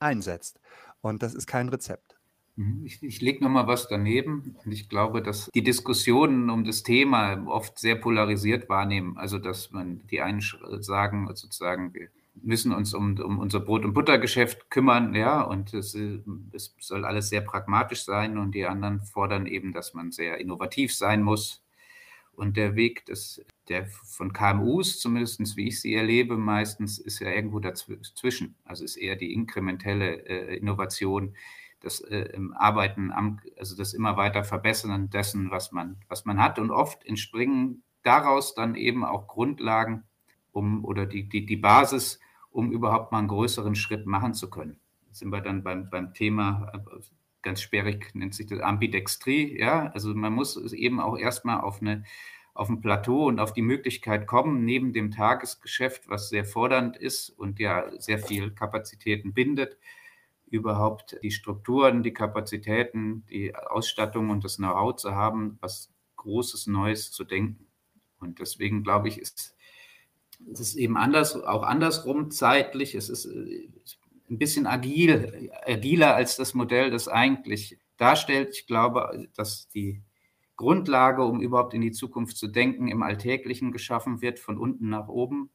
einsetzt. 0.00 0.60
Und 1.00 1.22
das 1.22 1.34
ist 1.34 1.46
kein 1.46 1.68
Rezept. 1.68 2.16
Ich, 2.84 3.02
ich 3.02 3.20
lege 3.20 3.42
nochmal 3.42 3.66
was 3.66 3.88
daneben. 3.88 4.56
Und 4.64 4.72
ich 4.72 4.88
glaube, 4.88 5.22
dass 5.22 5.50
die 5.54 5.62
Diskussionen 5.62 6.50
um 6.50 6.64
das 6.64 6.82
Thema 6.82 7.46
oft 7.46 7.78
sehr 7.78 7.96
polarisiert 7.96 8.68
wahrnehmen. 8.68 9.16
Also, 9.16 9.38
dass 9.38 9.70
man 9.70 10.06
die 10.08 10.20
einen 10.20 10.42
sagen, 10.80 11.26
sozusagen, 11.28 11.94
wir 11.94 12.08
müssen 12.34 12.72
uns 12.72 12.92
um, 12.92 13.18
um 13.18 13.38
unser 13.38 13.60
Brot- 13.60 13.84
und 13.84 13.94
Buttergeschäft 13.94 14.70
kümmern, 14.70 15.14
ja, 15.14 15.42
und 15.42 15.74
es, 15.74 15.96
es 16.52 16.74
soll 16.78 17.04
alles 17.04 17.28
sehr 17.28 17.40
pragmatisch 17.40 18.04
sein. 18.04 18.36
Und 18.36 18.54
die 18.54 18.66
anderen 18.66 19.00
fordern 19.00 19.46
eben, 19.46 19.72
dass 19.72 19.94
man 19.94 20.10
sehr 20.10 20.38
innovativ 20.38 20.94
sein 20.94 21.22
muss. 21.22 21.62
Und 22.32 22.56
der 22.56 22.74
Weg 22.74 23.06
des, 23.06 23.42
der 23.70 23.86
von 23.86 24.32
KMUs, 24.32 24.98
zumindest 24.98 25.56
wie 25.56 25.68
ich 25.68 25.80
sie 25.80 25.94
erlebe, 25.94 26.36
meistens 26.36 26.98
ist 26.98 27.20
ja 27.20 27.30
irgendwo 27.30 27.60
dazwischen. 27.60 28.56
Also 28.64 28.84
ist 28.84 28.96
eher 28.96 29.16
die 29.16 29.32
inkrementelle 29.32 30.26
äh, 30.26 30.56
Innovation, 30.56 31.34
das 31.80 32.00
äh, 32.00 32.36
Arbeiten 32.56 33.12
am, 33.12 33.38
also 33.56 33.76
das 33.76 33.94
immer 33.94 34.16
weiter 34.16 34.44
Verbessern 34.44 35.08
dessen, 35.08 35.50
was 35.50 35.72
man, 35.72 35.96
was 36.08 36.24
man 36.24 36.42
hat. 36.42 36.58
Und 36.58 36.70
oft 36.70 37.06
entspringen 37.06 37.82
daraus 38.02 38.54
dann 38.54 38.74
eben 38.74 39.04
auch 39.04 39.28
Grundlagen, 39.28 40.02
um 40.52 40.84
oder 40.84 41.06
die, 41.06 41.28
die, 41.28 41.46
die 41.46 41.56
Basis, 41.56 42.18
um 42.50 42.72
überhaupt 42.72 43.12
mal 43.12 43.18
einen 43.18 43.28
größeren 43.28 43.76
Schritt 43.76 44.04
machen 44.04 44.34
zu 44.34 44.50
können. 44.50 44.80
Jetzt 45.06 45.20
sind 45.20 45.30
wir 45.30 45.40
dann 45.40 45.62
beim, 45.62 45.88
beim 45.90 46.12
Thema, 46.12 46.72
ganz 47.42 47.62
sperrig 47.62 48.14
nennt 48.14 48.34
sich 48.34 48.46
das 48.46 48.60
Ambidextrie, 48.60 49.58
ja, 49.58 49.86
also 49.92 50.12
man 50.14 50.32
muss 50.32 50.56
eben 50.72 51.00
auch 51.00 51.16
erstmal 51.16 51.60
auf 51.60 51.80
eine 51.80 52.04
auf 52.54 52.68
ein 52.68 52.80
Plateau 52.80 53.26
und 53.26 53.40
auf 53.40 53.52
die 53.52 53.62
Möglichkeit 53.62 54.26
kommen, 54.26 54.64
neben 54.64 54.92
dem 54.92 55.10
Tagesgeschäft, 55.10 56.08
was 56.08 56.28
sehr 56.28 56.44
fordernd 56.44 56.96
ist 56.96 57.30
und 57.30 57.58
ja 57.58 57.90
sehr 57.98 58.18
viel 58.18 58.50
Kapazitäten 58.50 59.32
bindet, 59.32 59.78
überhaupt 60.46 61.16
die 61.22 61.30
Strukturen, 61.30 62.02
die 62.02 62.12
Kapazitäten, 62.12 63.24
die 63.30 63.54
Ausstattung 63.54 64.30
und 64.30 64.44
das 64.44 64.56
Know-how 64.56 64.96
zu 64.96 65.14
haben, 65.14 65.58
was 65.60 65.90
Großes 66.16 66.66
Neues 66.66 67.12
zu 67.12 67.24
denken. 67.24 67.66
Und 68.18 68.40
deswegen 68.40 68.82
glaube 68.82 69.08
ich, 69.08 69.18
ist 69.18 69.56
es 70.52 70.74
eben 70.74 70.96
anders, 70.96 71.34
auch 71.34 71.62
andersrum 71.62 72.30
zeitlich. 72.30 72.94
Es 72.94 73.08
ist 73.08 73.24
äh, 73.26 73.68
ein 74.28 74.38
bisschen 74.38 74.66
agil, 74.66 75.50
agiler 75.64 76.14
als 76.14 76.36
das 76.36 76.54
Modell, 76.54 76.90
das 76.90 77.08
eigentlich 77.08 77.78
darstellt. 77.96 78.50
Ich 78.54 78.66
glaube, 78.66 79.28
dass 79.34 79.68
die 79.68 80.02
Grundlage, 80.60 81.24
um 81.24 81.40
überhaupt 81.40 81.72
in 81.72 81.80
die 81.80 81.90
Zukunft 81.90 82.36
zu 82.36 82.46
denken, 82.46 82.86
im 82.88 83.02
Alltäglichen 83.02 83.72
geschaffen 83.72 84.20
wird, 84.20 84.38
von 84.38 84.58
unten 84.58 84.90
nach 84.90 85.08
oben 85.08 85.48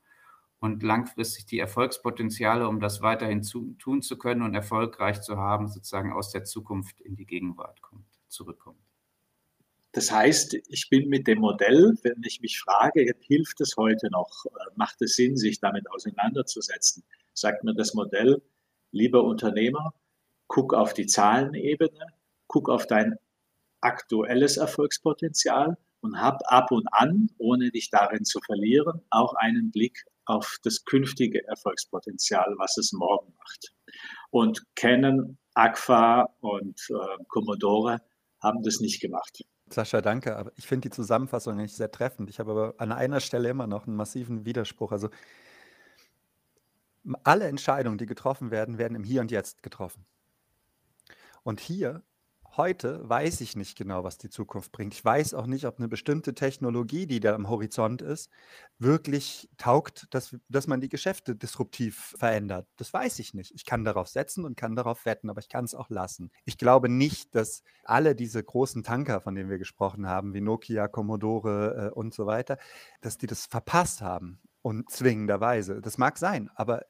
und 0.60 0.82
langfristig 0.82 1.46
die 1.46 1.60
Erfolgspotenziale, 1.60 2.68
um 2.68 2.80
das 2.80 3.04
weiterhin 3.04 3.44
zu, 3.44 3.76
tun 3.78 4.02
zu 4.02 4.18
können 4.18 4.42
und 4.42 4.56
erfolgreich 4.56 5.22
zu 5.22 5.38
haben, 5.38 5.68
sozusagen 5.68 6.12
aus 6.12 6.32
der 6.32 6.44
Zukunft 6.44 7.02
in 7.02 7.16
die 7.16 7.28
Gegenwart 7.28 7.84
kommt, 7.84 8.08
zurückkommt. 8.30 8.80
Das 9.92 10.12
heißt, 10.12 10.56
ich 10.56 10.90
bin 10.90 11.08
mit 11.08 11.28
dem 11.28 11.38
Modell, 11.38 11.94
wenn 12.02 12.24
ich 12.26 12.42
mich 12.42 12.60
frage, 12.60 13.14
hilft 13.20 13.62
es 13.62 13.78
heute 13.78 14.10
noch, 14.10 14.46
äh, 14.46 14.50
macht 14.76 15.04
es 15.04 15.14
Sinn, 15.16 15.38
sich 15.38 15.60
damit 15.60 15.88
auseinanderzusetzen, 15.92 17.04
sagt 17.36 17.64
mir 17.64 17.76
das 17.76 17.94
Modell, 17.94 18.42
lieber 18.92 19.24
Unternehmer, 19.24 19.94
guck 20.48 20.74
auf 20.74 20.96
die 20.96 21.06
Zahlenebene, 21.06 22.08
guck 22.48 22.70
auf 22.70 22.88
dein 22.88 23.20
aktuelles 23.86 24.58
Erfolgspotenzial 24.58 25.78
und 26.02 26.20
hab 26.20 26.42
ab 26.48 26.72
und 26.72 26.88
an, 26.92 27.30
ohne 27.38 27.72
dich 27.72 27.90
darin 27.90 28.26
zu 28.26 28.40
verlieren, 28.46 29.02
auch 29.12 29.34
einen 29.36 29.72
Blick 29.72 30.04
auf 30.26 30.58
das 30.64 30.84
künftige 30.86 31.48
Erfolgspotenzial, 31.48 32.56
was 32.58 32.78
es 32.78 32.92
morgen 32.94 33.34
macht. 33.38 33.74
Und 34.32 34.64
Canon, 34.76 35.38
Agfa 35.54 36.30
und 36.42 36.80
äh, 36.90 37.24
Commodore 37.28 38.02
haben 38.42 38.64
das 38.64 38.80
nicht 38.80 39.00
gemacht. 39.02 39.44
Sascha, 39.70 40.02
danke. 40.02 40.36
Aber 40.36 40.52
ich 40.56 40.68
finde 40.68 40.90
die 40.90 40.96
Zusammenfassung 40.96 41.54
eigentlich 41.54 41.76
sehr 41.76 41.92
treffend. 41.92 42.30
Ich 42.30 42.40
habe 42.40 42.52
aber 42.52 42.76
an 42.78 42.92
einer 42.92 43.20
Stelle 43.20 43.50
immer 43.50 43.68
noch 43.68 43.88
einen 43.88 43.96
massiven 43.96 44.46
Widerspruch. 44.46 44.92
Also 44.92 45.10
alle 47.24 47.46
Entscheidungen, 47.46 47.98
die 47.98 48.06
getroffen 48.06 48.52
werden, 48.52 48.78
werden 48.78 48.96
im 48.96 49.04
Hier 49.04 49.22
und 49.22 49.32
Jetzt 49.32 49.64
getroffen. 49.64 50.06
Und 51.44 51.60
hier 51.60 52.04
heute 52.58 53.08
weiß 53.08 53.42
ich 53.42 53.56
nicht 53.56 53.78
genau, 53.78 54.04
was 54.04 54.18
die 54.18 54.30
Zukunft 54.30 54.72
bringt. 54.72 54.94
Ich 54.94 55.04
weiß 55.04 55.34
auch 55.34 55.46
nicht, 55.46 55.66
ob 55.66 55.78
eine 55.78 55.88
bestimmte 55.88 56.34
Technologie, 56.34 57.08
die 57.08 57.20
da 57.20 57.36
am 57.36 57.50
Horizont 57.50 58.02
ist, 58.02 58.30
wirklich 58.80 59.50
taugt, 59.58 60.08
dass, 60.12 60.36
dass 60.50 60.68
man 60.68 60.82
die 60.82 60.90
Geschäfte 60.90 61.36
disruptiv 61.36 62.16
verändert. 62.18 62.68
Das 62.78 62.94
weiß 62.94 63.20
ich 63.20 63.34
nicht. 63.34 63.54
Ich 63.56 63.66
kann 63.66 63.84
darauf 63.84 64.08
setzen 64.08 64.46
und 64.46 64.58
kann 64.58 64.76
darauf 64.76 65.06
wetten, 65.06 65.30
aber 65.30 65.40
ich 65.40 65.50
kann 65.50 65.66
es 65.66 65.76
auch 65.76 65.90
lassen. 65.90 66.32
Ich 66.46 66.58
glaube 66.58 66.90
nicht, 66.90 67.36
dass 67.36 67.64
alle 67.84 68.16
diese 68.16 68.44
großen 68.44 68.84
Tanker, 68.84 69.22
von 69.22 69.36
denen 69.36 69.50
wir 69.50 69.58
gesprochen 69.58 70.08
haben, 70.08 70.34
wie 70.34 70.42
Nokia, 70.42 70.88
Commodore 70.88 71.92
äh, 71.92 71.94
und 71.94 72.14
so 72.14 72.26
weiter, 72.26 72.58
dass 73.02 73.18
die 73.18 73.28
das 73.28 73.46
verpasst 73.46 74.02
haben 74.02 74.40
und 74.62 74.90
zwingenderweise. 74.90 75.82
Das 75.82 75.98
mag 75.98 76.18
sein, 76.18 76.50
aber 76.56 76.86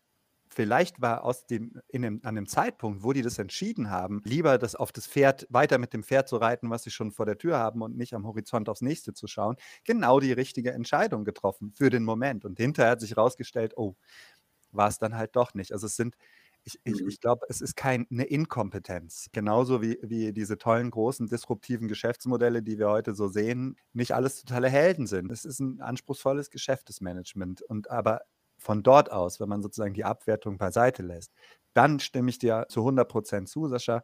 vielleicht 0.50 1.02
war 1.02 1.24
aus 1.24 1.46
dem, 1.46 1.82
in 1.90 2.02
dem, 2.02 2.22
an 2.24 2.36
dem 2.36 2.48
Zeitpunkt, 2.48 3.04
wo 3.04 3.14
die 3.14 3.22
das 3.22 3.40
entschieden 3.40 3.90
haben, 3.90 4.22
lieber 4.24 4.58
das 4.58 4.76
auf 4.76 4.92
das 4.92 5.08
Pferd, 5.08 5.48
weiter 5.50 5.78
mit 5.78 5.94
dem 5.94 6.04
Pferd 6.04 6.28
zu 6.28 6.38
reiten, 6.38 6.70
was 6.70 6.84
sie 6.84 6.92
schon 6.92 7.12
vor 7.12 7.26
der 7.26 7.38
Tür 7.38 7.58
haben 7.58 7.82
und 7.82 7.98
nicht 7.98 8.14
am 8.14 8.26
Horizont 8.26 8.70
aufs 8.70 8.82
nächste 8.82 9.14
zu 9.14 9.28
schauen, 9.28 9.56
genau 9.84 10.20
die 10.20 10.32
richtige 10.34 10.72
Entscheidung 10.72 11.26
getroffen 11.26 11.72
für 11.76 11.90
den 11.90 12.04
Moment. 12.04 12.46
Und 12.46 12.58
hinterher 12.58 12.92
hat 12.92 13.02
sich 13.02 13.12
herausgestellt, 13.12 13.74
oh, 13.76 13.96
war 14.72 14.88
es 14.88 15.00
dann 15.00 15.16
halt 15.16 15.36
doch 15.36 15.54
nicht. 15.54 15.72
Also 15.72 15.88
es 15.88 15.96
sind, 15.96 16.16
ich, 16.64 16.80
ich, 16.84 17.02
mhm. 17.02 17.08
ich 17.08 17.20
glaube, 17.20 17.46
es 17.50 17.62
ist 17.62 17.76
keine 17.76 18.06
Inkompetenz. 18.24 19.30
Genauso 19.32 19.82
wie, 19.82 20.00
wie 20.02 20.34
diese 20.34 20.58
tollen, 20.58 20.90
großen, 20.90 21.28
disruptiven 21.28 21.88
Geschäftsmodelle, 21.88 22.64
die 22.64 22.80
wir 22.80 22.90
heute 22.90 23.14
so 23.16 23.28
sehen, 23.28 23.78
nicht 23.94 24.14
alles 24.14 24.42
totale 24.42 24.70
Helden 24.70 25.08
sind. 25.08 25.32
Es 25.32 25.46
ist 25.46 25.60
ein 25.60 25.82
anspruchsvolles 25.82 26.50
Geschäftsmanagement. 26.50 27.62
Und 27.62 27.92
aber 27.92 28.22
von 28.58 28.84
dort 28.84 29.12
aus, 29.12 29.40
wenn 29.40 29.50
man 29.50 29.62
sozusagen 29.62 29.94
die 29.94 30.06
Abwertung 30.06 30.58
beiseite 30.58 31.04
lässt, 31.04 31.32
dann 31.76 32.00
stimme 32.00 32.30
ich 32.30 32.40
dir 32.40 32.66
zu 32.70 32.80
100 32.82 33.08
Prozent 33.08 33.50
zu, 33.50 33.68
Sascha, 33.68 34.02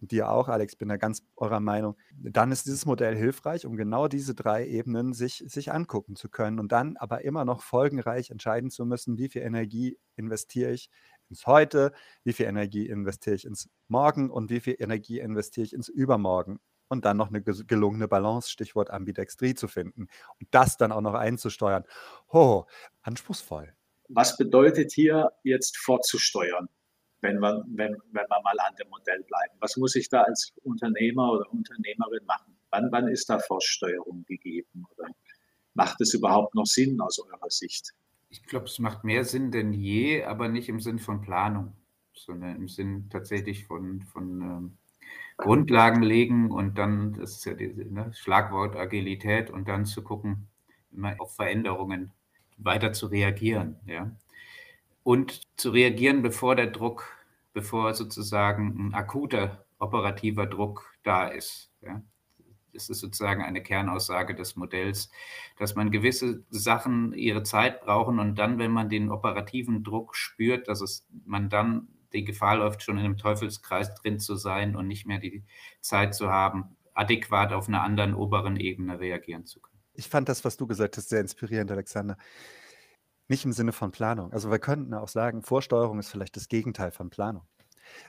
und 0.00 0.12
dir 0.12 0.28
auch, 0.28 0.48
Alex, 0.48 0.76
bin 0.76 0.88
da 0.88 0.98
ganz 0.98 1.22
eurer 1.36 1.58
Meinung. 1.58 1.96
Dann 2.12 2.52
ist 2.52 2.66
dieses 2.66 2.84
Modell 2.84 3.16
hilfreich, 3.16 3.64
um 3.64 3.76
genau 3.76 4.08
diese 4.08 4.34
drei 4.34 4.66
Ebenen 4.66 5.14
sich, 5.14 5.42
sich 5.46 5.72
angucken 5.72 6.16
zu 6.16 6.28
können 6.28 6.60
und 6.60 6.70
dann 6.70 6.98
aber 6.98 7.24
immer 7.24 7.46
noch 7.46 7.62
folgenreich 7.62 8.30
entscheiden 8.30 8.70
zu 8.70 8.84
müssen, 8.84 9.16
wie 9.16 9.30
viel 9.30 9.40
Energie 9.42 9.98
investiere 10.16 10.72
ich 10.72 10.90
ins 11.30 11.46
Heute, 11.46 11.92
wie 12.24 12.34
viel 12.34 12.46
Energie 12.46 12.86
investiere 12.88 13.36
ich 13.36 13.46
ins 13.46 13.70
Morgen 13.88 14.30
und 14.30 14.50
wie 14.50 14.60
viel 14.60 14.76
Energie 14.78 15.18
investiere 15.18 15.64
ich 15.64 15.72
ins 15.72 15.88
Übermorgen 15.88 16.60
und 16.88 17.06
dann 17.06 17.16
noch 17.16 17.28
eine 17.28 17.42
gelungene 17.42 18.06
Balance, 18.06 18.50
Stichwort 18.50 18.90
Ambidextrie 18.90 19.54
zu 19.54 19.66
finden 19.66 20.08
und 20.40 20.48
das 20.50 20.76
dann 20.76 20.92
auch 20.92 21.00
noch 21.00 21.14
einzusteuern. 21.14 21.84
Oh, 22.28 22.64
anspruchsvoll 23.00 23.74
was 24.14 24.36
bedeutet 24.36 24.92
hier 24.92 25.32
jetzt 25.42 25.76
vorzusteuern, 25.78 26.68
wenn 27.20 27.38
wir, 27.40 27.64
wenn, 27.68 27.96
wenn 28.12 28.26
wir 28.28 28.42
mal 28.42 28.58
an 28.60 28.74
dem 28.76 28.88
Modell 28.88 29.22
bleiben? 29.24 29.54
Was 29.60 29.76
muss 29.76 29.96
ich 29.96 30.08
da 30.08 30.22
als 30.22 30.52
Unternehmer 30.62 31.32
oder 31.32 31.52
Unternehmerin 31.52 32.24
machen? 32.26 32.56
Wann, 32.70 32.88
wann 32.92 33.08
ist 33.08 33.28
da 33.28 33.38
Vorsteuerung 33.38 34.24
gegeben? 34.26 34.86
Oder 34.96 35.08
macht 35.74 36.00
es 36.00 36.14
überhaupt 36.14 36.54
noch 36.54 36.66
Sinn 36.66 37.00
aus 37.00 37.18
eurer 37.18 37.50
Sicht? 37.50 37.92
Ich 38.28 38.42
glaube, 38.44 38.66
es 38.66 38.78
macht 38.78 39.04
mehr 39.04 39.24
Sinn 39.24 39.50
denn 39.50 39.72
je, 39.72 40.24
aber 40.24 40.48
nicht 40.48 40.68
im 40.68 40.80
Sinn 40.80 40.98
von 40.98 41.20
Planung, 41.20 41.72
sondern 42.12 42.56
im 42.56 42.68
Sinn 42.68 43.08
tatsächlich 43.10 43.66
von, 43.66 44.02
von 44.02 44.40
ähm, 44.40 44.78
Grundlagen 45.36 46.02
legen 46.02 46.50
und 46.50 46.78
dann, 46.78 47.14
das 47.14 47.36
ist 47.36 47.44
ja 47.44 47.54
das 47.54 47.76
ne, 47.76 48.12
Schlagwort 48.14 48.76
Agilität 48.76 49.50
und 49.50 49.68
dann 49.68 49.84
zu 49.84 50.02
gucken, 50.02 50.48
immer 50.92 51.14
auf 51.18 51.34
Veränderungen 51.34 52.12
weiter 52.56 52.92
zu 52.92 53.06
reagieren. 53.06 53.76
Ja? 53.86 54.10
Und 55.02 55.42
zu 55.56 55.70
reagieren, 55.70 56.22
bevor 56.22 56.56
der 56.56 56.68
Druck, 56.68 57.06
bevor 57.52 57.94
sozusagen 57.94 58.88
ein 58.88 58.94
akuter 58.94 59.64
operativer 59.78 60.46
Druck 60.46 60.94
da 61.02 61.28
ist. 61.28 61.70
Ja? 61.82 62.02
Das 62.72 62.88
ist 62.90 63.00
sozusagen 63.00 63.42
eine 63.42 63.62
Kernaussage 63.62 64.34
des 64.34 64.56
Modells, 64.56 65.10
dass 65.58 65.76
man 65.76 65.92
gewisse 65.92 66.44
Sachen 66.50 67.12
ihre 67.12 67.44
Zeit 67.44 67.82
brauchen 67.82 68.18
und 68.18 68.36
dann, 68.36 68.58
wenn 68.58 68.72
man 68.72 68.88
den 68.88 69.10
operativen 69.10 69.84
Druck 69.84 70.16
spürt, 70.16 70.66
dass 70.68 70.80
es, 70.80 71.06
man 71.24 71.48
dann 71.48 71.88
die 72.12 72.24
Gefahr 72.24 72.56
läuft, 72.56 72.82
schon 72.82 72.98
in 72.98 73.04
einem 73.04 73.16
Teufelskreis 73.16 73.94
drin 73.94 74.18
zu 74.18 74.36
sein 74.36 74.76
und 74.76 74.88
nicht 74.88 75.06
mehr 75.06 75.18
die 75.18 75.44
Zeit 75.80 76.14
zu 76.14 76.30
haben, 76.30 76.76
adäquat 76.94 77.52
auf 77.52 77.68
einer 77.68 77.82
anderen 77.82 78.14
oberen 78.14 78.56
Ebene 78.56 78.98
reagieren 78.98 79.46
zu 79.46 79.60
können. 79.60 79.73
Ich 79.94 80.08
fand 80.08 80.28
das, 80.28 80.44
was 80.44 80.56
du 80.56 80.66
gesagt 80.66 80.96
hast, 80.96 81.08
sehr 81.08 81.20
inspirierend, 81.20 81.70
Alexander. 81.70 82.16
Nicht 83.28 83.44
im 83.44 83.52
Sinne 83.52 83.72
von 83.72 83.90
Planung. 83.90 84.32
Also 84.32 84.50
wir 84.50 84.58
könnten 84.58 84.92
auch 84.94 85.08
sagen, 85.08 85.42
Vorsteuerung 85.42 85.98
ist 85.98 86.10
vielleicht 86.10 86.36
das 86.36 86.48
Gegenteil 86.48 86.90
von 86.90 87.10
Planung. 87.10 87.46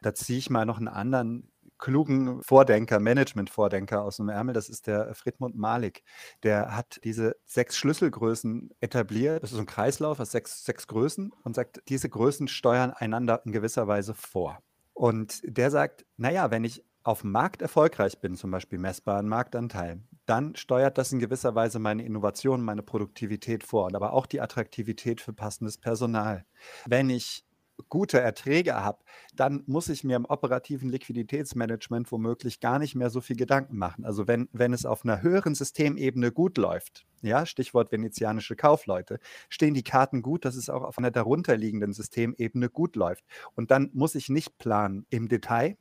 Da 0.02 0.14
ziehe 0.14 0.40
ich 0.40 0.50
mal 0.50 0.66
noch 0.66 0.78
einen 0.78 0.88
anderen 0.88 1.52
klugen 1.78 2.42
Vordenker, 2.42 3.00
Management-Vordenker 3.00 4.04
aus 4.04 4.18
dem 4.18 4.30
Ärmel. 4.30 4.54
Das 4.54 4.70
ist 4.70 4.88
der 4.88 5.14
Friedmund 5.14 5.56
Malik. 5.56 6.04
Der 6.44 6.76
hat 6.76 7.00
diese 7.04 7.36
sechs 7.46 7.78
Schlüsselgrößen 7.78 8.72
etabliert. 8.80 9.44
Das 9.44 9.52
ist 9.52 9.60
ein 9.60 9.66
Kreislauf 9.66 10.20
aus 10.20 10.32
sechs, 10.32 10.64
sechs 10.64 10.88
Größen 10.88 11.32
und 11.44 11.56
sagt, 11.56 11.82
diese 11.90 12.10
Größen 12.10 12.48
steuern 12.48 12.92
einander 12.92 13.42
in 13.46 13.52
gewisser 13.52 13.88
Weise 13.88 14.14
vor. 14.14 14.60
Und 14.94 15.42
der 15.44 15.72
sagt, 15.72 16.06
naja, 16.18 16.52
wenn 16.52 16.64
ich 16.64 16.84
auf 17.04 17.22
dem 17.22 17.32
Markt 17.32 17.62
erfolgreich 17.62 18.20
bin, 18.20 18.36
zum 18.36 18.52
Beispiel 18.52 18.80
messbaren 18.80 19.28
Marktanteil, 19.28 20.02
dann 20.26 20.56
steuert 20.56 20.98
das 20.98 21.12
in 21.12 21.20
gewisser 21.20 21.56
Weise 21.56 21.80
meine 21.80 22.04
Innovation, 22.04 22.64
meine 22.64 22.84
Produktivität 22.84 23.64
vor 23.64 23.86
und 23.86 23.96
aber 23.96 24.14
auch 24.14 24.26
die 24.26 24.42
Attraktivität 24.42 25.22
für 25.22 25.34
passendes 25.34 25.78
Personal. 25.78 26.46
Wenn 26.86 27.10
ich 27.10 27.46
gute 27.90 28.20
Erträge 28.20 28.76
habe, 28.76 29.00
dann 29.36 29.64
muss 29.68 29.90
ich 29.90 30.04
mir 30.04 30.16
im 30.16 30.26
operativen 30.26 30.90
Liquiditätsmanagement 30.90 32.12
womöglich 32.12 32.60
gar 32.60 32.80
nicht 32.80 32.96
mehr 32.96 33.10
so 33.10 33.22
viel 33.22 33.36
Gedanken 33.36 33.78
machen. 33.78 34.06
Also 34.06 34.28
wenn, 34.28 34.48
wenn 34.54 34.74
es 34.74 34.86
auf 34.86 35.04
einer 35.04 35.22
höheren 35.22 35.56
Systemebene 35.56 36.32
gut 36.32 36.58
läuft, 36.58 37.06
ja, 37.22 37.46
Stichwort 37.46 37.92
venezianische 37.92 38.56
Kaufleute, 38.56 39.20
stehen 39.50 39.74
die 39.74 39.84
Karten 39.84 40.22
gut, 40.22 40.46
dass 40.46 40.56
es 40.56 40.70
auch 40.70 40.84
auf 40.84 40.98
einer 40.98 41.12
darunterliegenden 41.12 41.94
Systemebene 41.94 42.70
gut 42.70 42.96
läuft. 42.96 43.26
Und 43.56 43.72
dann 43.72 43.90
muss 43.94 44.16
ich 44.16 44.30
nicht 44.30 44.58
planen 44.58 45.06
im 45.10 45.28
Detail, 45.28 45.78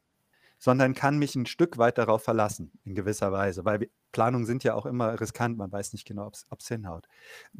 sondern 0.59 0.95
kann 0.95 1.19
mich 1.19 1.35
ein 1.35 1.47
Stück 1.47 1.79
weit 1.79 1.99
darauf 1.99 2.23
verlassen, 2.23 2.73
in 2.85 2.95
gewisser 2.95 3.33
Weise, 3.33 3.65
weil 3.65 3.89
Planungen 4.13 4.47
sind 4.47 4.65
ja 4.65 4.75
auch 4.75 4.87
immer 4.87 5.21
riskant, 5.21 5.59
man 5.59 5.71
weiß 5.71 5.93
nicht 5.93 6.07
genau, 6.07 6.27
ob 6.27 6.61
es 6.61 6.69
hinhaut. 6.69 7.07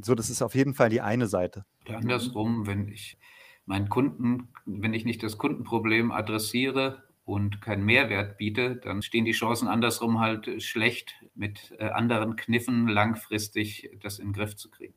So, 0.01 0.15
das 0.15 0.31
ist 0.31 0.43
auf 0.43 0.55
jeden 0.55 0.75
Fall 0.75 0.89
die 0.89 1.01
eine 1.01 1.27
Seite. 1.27 1.65
Oder 1.87 1.99
andersrum, 1.99 2.67
wenn 2.67 2.89
ich 2.89 3.19
meinen 3.67 3.89
Kunden, 3.89 4.49
wenn 4.67 4.95
ich 4.95 5.05
nicht 5.05 5.23
das 5.23 5.39
Kundenproblem 5.39 6.13
adressiere 6.13 7.03
und 7.25 7.61
keinen 7.61 7.85
Mehrwert 7.85 8.37
biete, 8.37 8.77
dann 8.77 9.03
stehen 9.03 9.25
die 9.25 9.33
Chancen 9.33 9.69
andersrum 9.69 10.21
halt 10.21 10.63
schlecht, 10.63 11.15
mit 11.35 11.75
äh, 11.79 11.89
anderen 11.89 12.37
Kniffen 12.37 12.87
langfristig 12.89 13.91
das 14.03 14.19
in 14.19 14.29
den 14.29 14.33
Griff 14.35 14.57
zu 14.57 14.71
kriegen. 14.71 14.95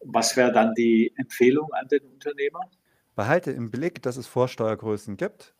Was 0.00 0.36
wäre 0.36 0.52
dann 0.52 0.74
die 0.74 1.12
Empfehlung 1.16 1.72
an 1.72 1.88
den 1.88 2.02
Unternehmer? 2.04 2.60
Behalte 3.14 3.50
im 3.50 3.70
Blick, 3.70 4.02
dass 4.02 4.16
es 4.16 4.26
Vorsteuergrößen 4.26 5.16
gibt 5.16 5.54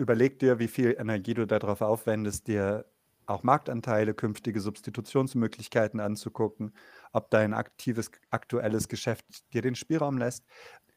überleg 0.00 0.38
dir, 0.38 0.58
wie 0.58 0.68
viel 0.68 0.96
Energie 0.98 1.34
du 1.34 1.46
darauf 1.46 1.82
aufwendest, 1.82 2.48
dir 2.48 2.86
auch 3.26 3.42
Marktanteile, 3.42 4.14
künftige 4.14 4.60
Substitutionsmöglichkeiten 4.60 6.00
anzugucken, 6.00 6.72
ob 7.12 7.30
dein 7.30 7.54
aktives, 7.54 8.10
aktuelles 8.30 8.88
Geschäft 8.88 9.24
dir 9.52 9.62
den 9.62 9.76
Spielraum 9.76 10.18
lässt. 10.18 10.44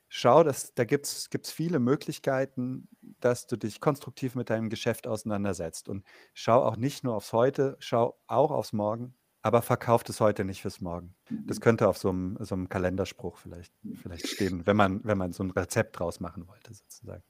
Schau, 0.07 0.43
dass, 0.43 0.73
da 0.73 0.85
gibt 0.85 1.05
es 1.05 1.51
viele 1.51 1.79
Möglichkeiten, 1.79 2.87
dass 3.19 3.47
du 3.47 3.57
dich 3.57 3.81
konstruktiv 3.81 4.35
mit 4.35 4.49
deinem 4.49 4.69
Geschäft 4.69 5.05
auseinandersetzt. 5.07 5.89
Und 5.89 6.05
schau 6.33 6.63
auch 6.63 6.77
nicht 6.77 7.03
nur 7.03 7.15
aufs 7.15 7.33
Heute, 7.33 7.77
schau 7.79 8.17
auch 8.27 8.51
aufs 8.51 8.73
Morgen, 8.73 9.15
aber 9.41 9.61
verkauft 9.61 10.09
es 10.09 10.21
heute 10.21 10.45
nicht 10.45 10.61
fürs 10.61 10.81
Morgen. 10.81 11.15
Das 11.29 11.61
könnte 11.61 11.87
auf 11.87 11.97
so 11.97 12.09
einem, 12.09 12.37
so 12.39 12.55
einem 12.55 12.69
Kalenderspruch 12.69 13.37
vielleicht, 13.37 13.73
vielleicht 14.01 14.27
stehen, 14.27 14.65
wenn 14.65 14.77
man, 14.77 15.03
wenn 15.03 15.17
man 15.17 15.33
so 15.33 15.43
ein 15.43 15.51
Rezept 15.51 15.99
draus 15.99 16.19
machen 16.19 16.47
wollte, 16.47 16.73
sozusagen. 16.73 17.23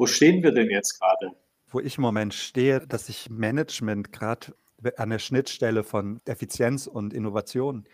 Wo 0.00 0.06
stehen 0.06 0.42
wir 0.42 0.52
denn 0.52 0.70
jetzt 0.70 0.98
gerade? 0.98 1.36
Wo 1.68 1.78
ich 1.78 1.98
im 1.98 2.02
Moment 2.02 2.32
stehe, 2.32 2.80
dass 2.80 3.10
ich 3.10 3.28
Management 3.28 4.12
gerade 4.12 4.54
an 4.96 5.10
der 5.10 5.18
Schnittstelle 5.18 5.84
von 5.84 6.22
Effizienz 6.24 6.86
und 6.86 7.12
Innovation 7.12 7.86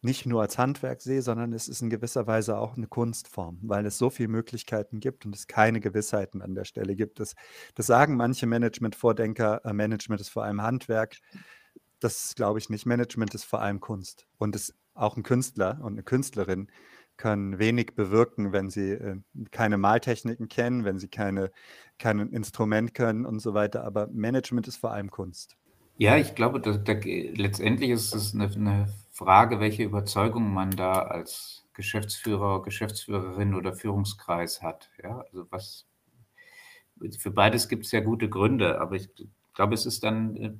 nicht 0.00 0.26
nur 0.26 0.42
als 0.42 0.58
Handwerk 0.58 1.02
sehe, 1.02 1.22
sondern 1.22 1.52
es 1.52 1.66
ist 1.66 1.82
in 1.82 1.90
gewisser 1.90 2.28
Weise 2.28 2.56
auch 2.56 2.76
eine 2.76 2.86
Kunstform, 2.86 3.58
weil 3.62 3.84
es 3.84 3.98
so 3.98 4.10
viele 4.10 4.28
Möglichkeiten 4.28 5.00
gibt 5.00 5.26
und 5.26 5.34
es 5.34 5.48
keine 5.48 5.80
Gewissheiten 5.80 6.40
an 6.40 6.54
der 6.54 6.64
Stelle 6.64 6.94
gibt. 6.94 7.18
Das, 7.18 7.34
das 7.74 7.86
sagen 7.86 8.14
manche 8.14 8.46
Management-Vordenker, 8.46 9.64
äh, 9.64 9.72
Management 9.72 10.20
ist 10.20 10.28
vor 10.28 10.44
allem 10.44 10.62
Handwerk. 10.62 11.16
Das 11.98 12.36
glaube 12.36 12.60
ich 12.60 12.70
nicht. 12.70 12.86
Management 12.86 13.34
ist 13.34 13.42
vor 13.42 13.60
allem 13.60 13.80
Kunst. 13.80 14.28
Und 14.38 14.54
es, 14.54 14.72
auch 14.94 15.16
ein 15.16 15.24
Künstler 15.24 15.80
und 15.82 15.94
eine 15.94 16.04
Künstlerin 16.04 16.70
können 17.20 17.58
wenig 17.58 17.94
bewirken, 17.94 18.52
wenn 18.52 18.70
sie 18.70 18.92
äh, 18.92 19.16
keine 19.50 19.76
Maltechniken 19.76 20.48
kennen, 20.48 20.84
wenn 20.86 20.98
sie 20.98 21.08
keine, 21.08 21.52
kein 21.98 22.18
Instrument 22.18 22.94
können 22.94 23.26
und 23.26 23.40
so 23.40 23.52
weiter. 23.52 23.84
Aber 23.84 24.06
Management 24.06 24.66
ist 24.66 24.78
vor 24.78 24.92
allem 24.92 25.10
Kunst. 25.10 25.58
Ja, 25.98 26.16
ich 26.16 26.34
glaube, 26.34 26.60
da, 26.60 26.78
da, 26.78 26.94
letztendlich 26.94 27.90
ist 27.90 28.14
es 28.14 28.34
eine, 28.34 28.46
eine 28.46 28.88
Frage, 29.12 29.60
welche 29.60 29.82
Überzeugung 29.82 30.54
man 30.54 30.70
da 30.70 31.02
als 31.02 31.66
Geschäftsführer, 31.74 32.62
Geschäftsführerin 32.62 33.54
oder 33.54 33.74
Führungskreis 33.74 34.62
hat. 34.62 34.90
Ja, 35.02 35.18
also 35.18 35.46
was 35.50 35.86
für 37.18 37.30
beides 37.30 37.68
gibt 37.68 37.84
es 37.84 37.92
ja 37.92 38.00
gute 38.00 38.30
Gründe, 38.30 38.80
aber 38.80 38.96
ich 38.96 39.08
glaube, 39.54 39.74
es 39.74 39.84
ist 39.84 40.02
dann 40.04 40.36
äh, 40.36 40.52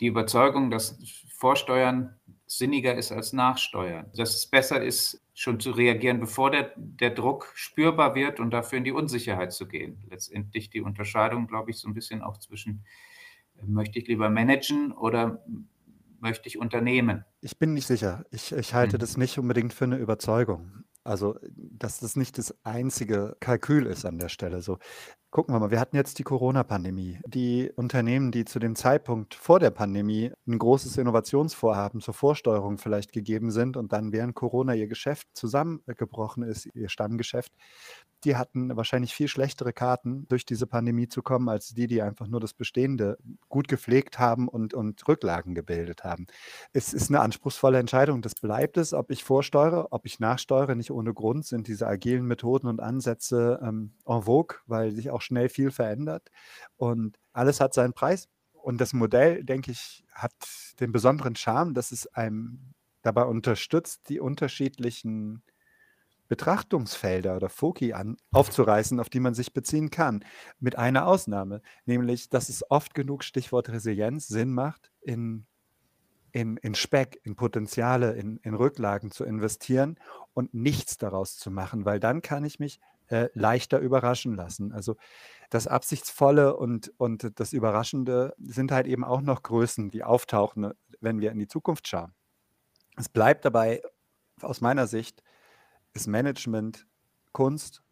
die 0.00 0.06
Überzeugung, 0.06 0.70
dass 0.70 0.98
Vorsteuern 1.36 2.18
sinniger 2.46 2.94
ist 2.96 3.12
als 3.12 3.32
Nachsteuern. 3.32 4.10
Dass 4.14 4.34
es 4.34 4.46
besser 4.46 4.82
ist, 4.82 5.22
schon 5.40 5.58
zu 5.58 5.70
reagieren, 5.70 6.20
bevor 6.20 6.50
der, 6.50 6.74
der 6.76 7.08
Druck 7.08 7.50
spürbar 7.54 8.14
wird 8.14 8.40
und 8.40 8.50
dafür 8.50 8.76
in 8.76 8.84
die 8.84 8.92
Unsicherheit 8.92 9.54
zu 9.54 9.66
gehen. 9.66 10.04
Letztendlich 10.10 10.68
die 10.68 10.82
Unterscheidung, 10.82 11.46
glaube 11.46 11.70
ich, 11.70 11.78
so 11.78 11.88
ein 11.88 11.94
bisschen 11.94 12.20
auch 12.20 12.36
zwischen 12.36 12.84
möchte 13.62 13.98
ich 13.98 14.06
lieber 14.06 14.28
managen 14.28 14.92
oder 14.92 15.42
möchte 16.20 16.46
ich 16.46 16.58
unternehmen? 16.58 17.24
Ich 17.40 17.58
bin 17.58 17.72
nicht 17.72 17.86
sicher. 17.86 18.26
Ich, 18.30 18.52
ich 18.52 18.74
halte 18.74 18.94
hm. 18.94 18.98
das 18.98 19.16
nicht 19.16 19.38
unbedingt 19.38 19.72
für 19.72 19.84
eine 19.84 19.96
Überzeugung. 19.96 20.84
Also, 21.02 21.38
dass 21.56 22.00
das 22.00 22.14
nicht 22.14 22.36
das 22.36 22.54
einzige 22.62 23.36
Kalkül 23.40 23.86
ist 23.86 24.04
an 24.04 24.18
der 24.18 24.28
Stelle. 24.28 24.60
So, 24.60 24.78
gucken 25.30 25.54
wir 25.54 25.60
mal, 25.60 25.70
wir 25.70 25.80
hatten 25.80 25.96
jetzt 25.96 26.18
die 26.18 26.24
Corona-Pandemie. 26.24 27.20
Die 27.26 27.70
Unternehmen, 27.76 28.32
die 28.32 28.44
zu 28.44 28.58
dem 28.58 28.74
Zeitpunkt 28.74 29.34
vor 29.34 29.60
der 29.60 29.70
Pandemie 29.70 30.32
ein 30.46 30.58
großes 30.58 30.98
Innovationsvorhaben 30.98 32.00
zur 32.00 32.14
Vorsteuerung 32.14 32.78
vielleicht 32.78 33.12
gegeben 33.12 33.50
sind 33.50 33.76
und 33.76 33.92
dann 33.92 34.12
während 34.12 34.34
Corona 34.34 34.74
ihr 34.74 34.88
Geschäft 34.88 35.28
zusammengebrochen 35.34 36.42
ist, 36.42 36.68
ihr 36.74 36.88
Stammgeschäft, 36.88 37.52
die 38.24 38.36
hatten 38.36 38.76
wahrscheinlich 38.76 39.14
viel 39.14 39.28
schlechtere 39.28 39.72
Karten, 39.72 40.26
durch 40.28 40.44
diese 40.44 40.66
Pandemie 40.66 41.08
zu 41.08 41.22
kommen, 41.22 41.48
als 41.48 41.68
die, 41.68 41.86
die 41.86 42.02
einfach 42.02 42.26
nur 42.26 42.40
das 42.40 42.52
Bestehende 42.52 43.16
gut 43.48 43.68
gepflegt 43.68 44.18
haben 44.18 44.48
und, 44.48 44.74
und 44.74 45.06
Rücklagen 45.08 45.54
gebildet 45.54 46.04
haben. 46.04 46.26
Es 46.72 46.92
ist 46.92 47.08
eine 47.08 47.20
anspruchsvolle 47.20 47.78
Entscheidung. 47.78 48.20
Das 48.20 48.34
bleibt 48.34 48.76
es, 48.76 48.92
ob 48.92 49.10
ich 49.10 49.24
vorsteuere, 49.24 49.88
ob 49.90 50.06
ich 50.06 50.20
nachsteuere. 50.20 50.74
Nicht 50.74 50.89
ohne 50.90 51.14
Grund 51.14 51.46
sind 51.46 51.68
diese 51.68 51.86
agilen 51.86 52.26
Methoden 52.26 52.66
und 52.66 52.80
Ansätze 52.80 53.60
ähm, 53.62 53.94
en 54.06 54.22
vogue, 54.22 54.58
weil 54.66 54.92
sich 54.92 55.10
auch 55.10 55.22
schnell 55.22 55.48
viel 55.48 55.70
verändert. 55.70 56.30
Und 56.76 57.18
alles 57.32 57.60
hat 57.60 57.74
seinen 57.74 57.92
Preis. 57.92 58.28
Und 58.52 58.80
das 58.80 58.92
Modell, 58.92 59.44
denke 59.44 59.70
ich, 59.70 60.04
hat 60.12 60.32
den 60.80 60.92
besonderen 60.92 61.36
Charme, 61.36 61.74
dass 61.74 61.92
es 61.92 62.06
einem 62.08 62.74
dabei 63.02 63.24
unterstützt, 63.24 64.08
die 64.08 64.20
unterschiedlichen 64.20 65.42
Betrachtungsfelder 66.28 67.34
oder 67.36 67.48
Foki 67.48 67.92
an, 67.92 68.16
aufzureißen, 68.30 69.00
auf 69.00 69.08
die 69.08 69.18
man 69.18 69.34
sich 69.34 69.52
beziehen 69.52 69.90
kann. 69.90 70.24
Mit 70.60 70.78
einer 70.78 71.06
Ausnahme, 71.06 71.60
nämlich, 71.86 72.28
dass 72.28 72.48
es 72.48 72.70
oft 72.70 72.94
genug 72.94 73.24
Stichwort 73.24 73.68
Resilienz 73.68 74.28
Sinn 74.28 74.52
macht, 74.52 74.92
in, 75.00 75.46
in, 76.32 76.56
in 76.58 76.74
Speck, 76.74 77.20
in 77.24 77.36
Potenziale, 77.36 78.12
in, 78.12 78.38
in 78.38 78.54
Rücklagen 78.54 79.10
zu 79.10 79.24
investieren 79.24 79.98
und 80.32 80.54
nichts 80.54 80.96
daraus 80.98 81.36
zu 81.36 81.50
machen, 81.50 81.84
weil 81.84 82.00
dann 82.00 82.22
kann 82.22 82.44
ich 82.44 82.58
mich 82.58 82.80
äh, 83.08 83.28
leichter 83.34 83.78
überraschen 83.78 84.34
lassen. 84.34 84.72
Also 84.72 84.96
das 85.50 85.66
Absichtsvolle 85.66 86.56
und, 86.56 86.92
und 86.96 87.38
das 87.40 87.52
Überraschende 87.52 88.34
sind 88.38 88.72
halt 88.72 88.86
eben 88.86 89.04
auch 89.04 89.20
noch 89.20 89.42
Größen, 89.42 89.90
die 89.90 90.04
auftauchen, 90.04 90.72
wenn 91.00 91.20
wir 91.20 91.32
in 91.32 91.38
die 91.38 91.48
Zukunft 91.48 91.88
schauen. 91.88 92.14
Es 92.96 93.08
bleibt 93.08 93.44
dabei 93.44 93.82
aus 94.40 94.60
meiner 94.60 94.86
Sicht 94.86 95.22
ist 95.92 96.06
Management 96.06 96.86
Kunst 97.32 97.82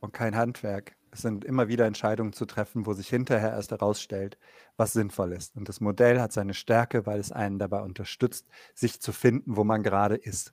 und 0.00 0.12
kein 0.12 0.36
Handwerk. 0.36 0.95
Es 1.16 1.22
sind 1.22 1.46
immer 1.46 1.66
wieder 1.66 1.86
Entscheidungen 1.86 2.34
zu 2.34 2.44
treffen, 2.44 2.84
wo 2.84 2.92
sich 2.92 3.08
hinterher 3.08 3.52
erst 3.52 3.70
herausstellt, 3.70 4.36
was 4.76 4.92
sinnvoll 4.92 5.32
ist. 5.32 5.56
Und 5.56 5.66
das 5.66 5.80
Modell 5.80 6.20
hat 6.20 6.30
seine 6.30 6.52
Stärke, 6.52 7.06
weil 7.06 7.18
es 7.18 7.32
einen 7.32 7.58
dabei 7.58 7.80
unterstützt, 7.80 8.46
sich 8.74 9.00
zu 9.00 9.12
finden, 9.12 9.56
wo 9.56 9.64
man 9.64 9.82
gerade 9.82 10.16
ist. 10.16 10.52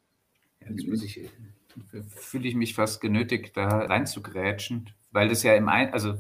jetzt 0.62 1.04
ich, 1.04 1.30
fühle 2.08 2.48
ich 2.48 2.56
mich 2.56 2.76
fast 2.76 3.02
genötigt, 3.02 3.58
da 3.58 3.68
reinzugrätschen, 3.68 4.90
weil 5.12 5.28
das 5.28 5.44
ja 5.44 5.54
im 5.54 5.68
Ein, 5.68 5.92
also 5.92 6.18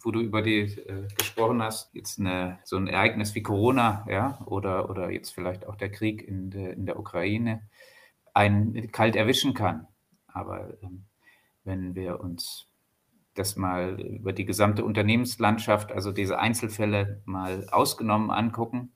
wo 0.00 0.10
du 0.10 0.20
über 0.20 0.40
die 0.40 0.60
äh, 0.60 1.06
gesprochen 1.18 1.62
hast, 1.62 1.94
jetzt 1.94 2.18
eine, 2.18 2.60
so 2.64 2.78
ein 2.78 2.86
Ereignis 2.86 3.34
wie 3.34 3.42
Corona, 3.42 4.06
ja, 4.08 4.40
oder, 4.46 4.88
oder 4.88 5.10
jetzt 5.10 5.34
vielleicht 5.34 5.66
auch 5.66 5.76
der 5.76 5.90
Krieg 5.90 6.26
in 6.26 6.48
der, 6.48 6.72
in 6.72 6.86
der 6.86 6.98
Ukraine, 6.98 7.68
einen 8.32 8.90
kalt 8.90 9.16
erwischen 9.16 9.52
kann. 9.52 9.86
Aber 10.28 10.78
ähm, 10.82 11.04
wenn 11.64 11.94
wir 11.94 12.20
uns 12.20 12.71
das 13.34 13.56
mal 13.56 14.00
über 14.00 14.32
die 14.32 14.44
gesamte 14.44 14.84
Unternehmenslandschaft, 14.84 15.92
also 15.92 16.12
diese 16.12 16.38
Einzelfälle 16.38 17.22
mal 17.24 17.66
ausgenommen 17.70 18.30
angucken, 18.30 18.92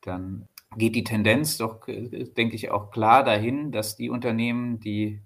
dann 0.00 0.48
geht 0.76 0.94
die 0.94 1.04
Tendenz 1.04 1.56
doch, 1.56 1.86
denke 1.86 2.56
ich, 2.56 2.70
auch 2.70 2.90
klar 2.90 3.24
dahin, 3.24 3.72
dass 3.72 3.96
die 3.96 4.10
Unternehmen, 4.10 4.80
die 4.80 5.22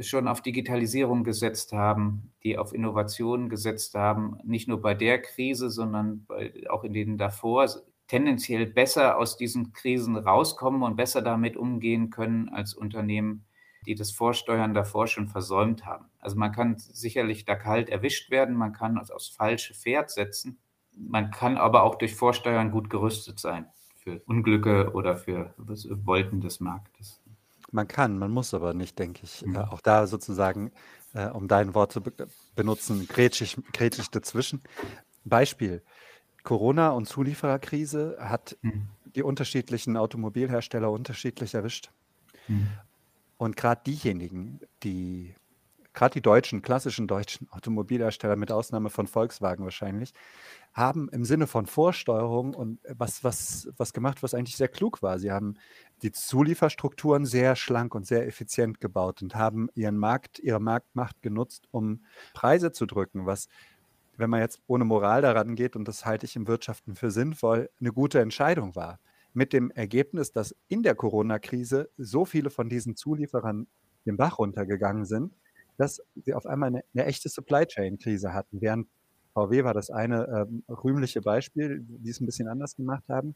schon 0.00 0.26
auf 0.26 0.42
Digitalisierung 0.42 1.22
gesetzt 1.22 1.72
haben, 1.72 2.32
die 2.42 2.58
auf 2.58 2.72
Innovation 2.72 3.48
gesetzt 3.48 3.94
haben, 3.94 4.38
nicht 4.44 4.68
nur 4.68 4.80
bei 4.80 4.94
der 4.94 5.22
Krise, 5.22 5.70
sondern 5.70 6.24
bei, 6.26 6.52
auch 6.68 6.82
in 6.82 6.92
denen 6.92 7.16
davor, 7.16 7.68
tendenziell 8.08 8.66
besser 8.66 9.16
aus 9.16 9.36
diesen 9.36 9.72
Krisen 9.72 10.16
rauskommen 10.16 10.82
und 10.82 10.96
besser 10.96 11.22
damit 11.22 11.56
umgehen 11.56 12.10
können 12.10 12.48
als 12.48 12.74
Unternehmen, 12.74 13.46
die 13.86 13.94
das 13.94 14.10
Vorsteuern 14.10 14.74
davor 14.74 15.06
schon 15.06 15.28
versäumt 15.28 15.84
haben. 15.86 16.06
Also 16.20 16.36
man 16.36 16.52
kann 16.52 16.76
sicherlich 16.78 17.44
da 17.44 17.54
kalt 17.54 17.88
erwischt 17.88 18.30
werden, 18.30 18.56
man 18.56 18.72
kann 18.72 18.98
es 18.98 19.10
aufs 19.10 19.28
falsche 19.28 19.74
Pferd 19.74 20.10
setzen, 20.10 20.58
man 20.96 21.30
kann 21.30 21.56
aber 21.56 21.82
auch 21.82 21.96
durch 21.96 22.14
Vorsteuern 22.14 22.70
gut 22.70 22.90
gerüstet 22.90 23.38
sein 23.38 23.66
für 23.96 24.20
Unglücke 24.26 24.92
oder 24.92 25.16
für 25.16 25.54
Wolken 25.56 26.40
des 26.40 26.60
Marktes. 26.60 27.20
Man 27.72 27.88
kann, 27.88 28.18
man 28.18 28.30
muss 28.30 28.54
aber 28.54 28.74
nicht, 28.74 28.98
denke 28.98 29.22
ich. 29.24 29.44
Mhm. 29.44 29.56
auch 29.56 29.80
da 29.80 30.06
sozusagen, 30.06 30.70
äh, 31.14 31.28
um 31.28 31.48
dein 31.48 31.74
Wort 31.74 31.92
zu 31.92 32.00
be 32.00 32.12
benutzen, 32.54 33.08
grätschig, 33.08 33.56
grätschig 33.72 34.10
dazwischen. 34.10 34.62
Beispiel. 35.24 35.82
Corona 36.44 36.90
und 36.90 37.08
Zuliefererkrise 37.08 38.18
hat 38.20 38.56
mhm. 38.62 38.88
die 39.16 39.22
unterschiedlichen 39.22 39.96
Automobilhersteller 39.96 40.90
unterschiedlich 40.90 41.54
erwischt. 41.54 41.90
Mhm. 42.46 42.68
Und 43.44 43.58
gerade 43.58 43.82
diejenigen, 43.86 44.58
die, 44.84 45.34
gerade 45.92 46.14
die 46.14 46.22
deutschen, 46.22 46.62
klassischen 46.62 47.06
deutschen 47.06 47.46
Automobilhersteller, 47.50 48.36
mit 48.36 48.50
Ausnahme 48.50 48.88
von 48.88 49.06
Volkswagen 49.06 49.64
wahrscheinlich, 49.64 50.14
haben 50.72 51.10
im 51.10 51.26
Sinne 51.26 51.46
von 51.46 51.66
Vorsteuerung 51.66 52.54
und 52.54 52.80
was, 52.88 53.22
was, 53.22 53.68
was 53.76 53.92
gemacht, 53.92 54.22
was 54.22 54.32
eigentlich 54.32 54.56
sehr 54.56 54.68
klug 54.68 55.02
war. 55.02 55.18
Sie 55.18 55.30
haben 55.30 55.58
die 56.00 56.10
Zulieferstrukturen 56.10 57.26
sehr 57.26 57.54
schlank 57.54 57.94
und 57.94 58.06
sehr 58.06 58.26
effizient 58.26 58.80
gebaut 58.80 59.20
und 59.20 59.34
haben 59.34 59.68
ihren 59.74 59.98
Markt, 59.98 60.38
ihre 60.38 60.58
Marktmacht 60.58 61.20
genutzt, 61.20 61.68
um 61.70 62.02
Preise 62.32 62.72
zu 62.72 62.86
drücken, 62.86 63.26
was 63.26 63.48
wenn 64.16 64.30
man 64.30 64.40
jetzt 64.40 64.62
ohne 64.68 64.86
Moral 64.86 65.20
daran 65.20 65.54
geht, 65.54 65.76
und 65.76 65.86
das 65.86 66.06
halte 66.06 66.24
ich 66.24 66.34
im 66.34 66.46
Wirtschaften 66.46 66.94
für 66.94 67.10
sinnvoll, 67.10 67.68
eine 67.78 67.92
gute 67.92 68.20
Entscheidung 68.20 68.74
war 68.74 69.00
mit 69.34 69.52
dem 69.52 69.70
Ergebnis, 69.70 70.32
dass 70.32 70.54
in 70.68 70.82
der 70.82 70.94
Corona-Krise 70.94 71.90
so 71.98 72.24
viele 72.24 72.50
von 72.50 72.68
diesen 72.68 72.96
Zulieferern 72.96 73.66
den 74.06 74.16
Bach 74.16 74.38
runtergegangen 74.38 75.04
sind, 75.04 75.34
dass 75.76 76.00
sie 76.14 76.34
auf 76.34 76.46
einmal 76.46 76.68
eine, 76.68 76.84
eine 76.94 77.04
echte 77.06 77.28
Supply 77.28 77.66
Chain-Krise 77.66 78.32
hatten, 78.32 78.60
während 78.60 78.88
VW 79.34 79.64
war 79.64 79.74
das 79.74 79.90
eine 79.90 80.46
ähm, 80.48 80.62
rühmliche 80.68 81.20
Beispiel, 81.20 81.80
die 81.82 82.10
es 82.10 82.20
ein 82.20 82.26
bisschen 82.26 82.48
anders 82.48 82.76
gemacht 82.76 83.04
haben. 83.08 83.34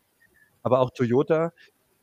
Aber 0.63 0.79
auch 0.79 0.91
Toyota 0.91 1.53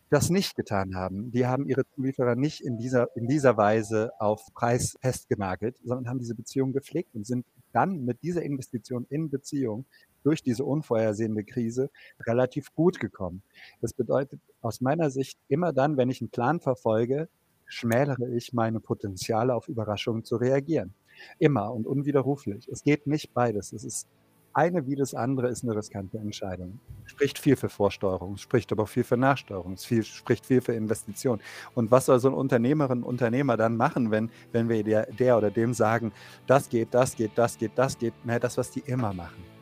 das 0.10 0.30
nicht 0.30 0.56
getan 0.56 0.96
haben. 0.96 1.32
Die 1.32 1.48
haben 1.48 1.66
ihre 1.68 1.86
Zulieferer 1.88 2.36
nicht 2.36 2.62
in 2.62 2.78
dieser, 2.78 3.08
in 3.16 3.28
dieser 3.28 3.58
Weise 3.58 4.12
auf 4.20 4.42
Preis 4.54 4.98
festgenagelt, 5.02 5.78
sondern 5.84 6.10
haben 6.10 6.20
diese 6.20 6.36
Beziehung 6.36 6.74
gepflegt 6.74 7.16
und 7.16 7.26
sind 7.26 7.46
dann 7.72 8.06
mit 8.06 8.22
dieser 8.22 8.44
Investition 8.44 9.06
in 9.10 9.30
Beziehung 9.30 9.86
durch 10.26 10.42
diese 10.42 10.66
unvorhersehende 10.66 11.44
Krise 11.44 11.90
relativ 12.22 12.74
gut 12.74 13.00
gekommen. 13.00 13.44
Das 13.82 13.94
bedeutet 13.94 14.42
aus 14.62 14.82
meiner 14.82 15.10
Sicht 15.10 15.38
immer 15.48 15.74
dann, 15.74 15.98
wenn 15.98 16.10
ich 16.10 16.22
einen 16.22 16.30
Plan 16.30 16.60
verfolge, 16.60 17.30
schmälere 17.66 18.30
ich 18.36 18.54
meine 18.54 18.80
Potenziale 18.80 19.54
auf 19.54 19.68
Überraschungen 19.68 20.24
zu 20.24 20.36
reagieren. 20.36 20.94
Immer 21.40 21.74
und 21.74 21.88
unwiderruflich. 21.88 22.68
Es 22.68 22.84
geht 22.84 23.08
nicht 23.08 23.34
beides. 23.34 23.72
Es 23.72 23.84
ist 23.84 24.08
eine 24.56 24.88
wie 24.88 24.96
das 24.96 25.14
andere 25.14 25.50
ist 25.50 25.64
eine 25.64 25.76
riskante 25.76 26.18
Entscheidung. 26.18 26.80
Spricht 27.06 27.38
viel 27.38 27.58
für 27.58 27.68
Vorsteuerung, 27.68 28.38
spricht 28.38 28.72
aber 28.72 28.84
auch 28.84 28.88
viel 28.88 29.04
für 29.04 29.18
Nachsteuerung, 29.18 29.78
viel, 29.78 30.04
spricht 30.04 30.46
viel 30.46 30.62
für 30.62 30.74
Investition. 30.74 31.42
Und 31.74 31.92
was 31.92 32.06
soll 32.06 32.20
so 32.20 32.30
ein 32.30 32.34
Unternehmerin, 32.34 33.04
Unternehmer 33.04 33.58
dann 33.58 33.76
machen, 33.76 34.12
wenn, 34.12 34.32
wenn 34.54 34.70
wir 34.70 34.82
der, 34.84 35.08
der 35.08 35.38
oder 35.38 35.52
dem 35.52 35.74
sagen, 35.74 36.14
das 36.48 36.70
geht, 36.70 36.94
das 36.94 37.18
geht, 37.18 37.32
das 37.36 37.58
geht, 37.58 37.74
das 37.76 37.98
geht, 37.98 38.14
mehr 38.26 38.40
das, 38.40 38.58
was 38.58 38.72
die 38.72 38.80
immer 38.80 39.14
machen. 39.14 39.55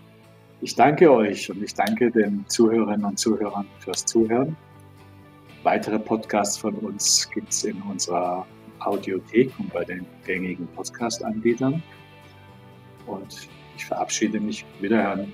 Ich 0.63 0.75
danke 0.75 1.11
euch 1.11 1.51
und 1.51 1.61
ich 1.61 1.73
danke 1.73 2.09
den 2.09 2.45
Zuhörerinnen 2.47 3.03
und 3.03 3.19
Zuhörern 3.19 3.67
fürs 3.79 4.05
Zuhören. 4.05 4.55
Weitere 5.63 5.99
Podcasts 5.99 6.57
von 6.57 6.73
uns 6.75 7.29
gibt 7.31 7.51
es 7.51 7.65
in 7.65 7.81
unserer 7.81 8.47
Audiothek 8.79 9.51
und 9.59 9.73
bei 9.73 9.83
den 9.83 10.05
gängigen 10.25 10.65
Podcast-Anbietern. 10.67 11.83
Und 13.07 13.49
ich 13.75 13.85
verabschiede 13.85 14.39
mich. 14.39 14.65
Wiederhören. 14.79 15.33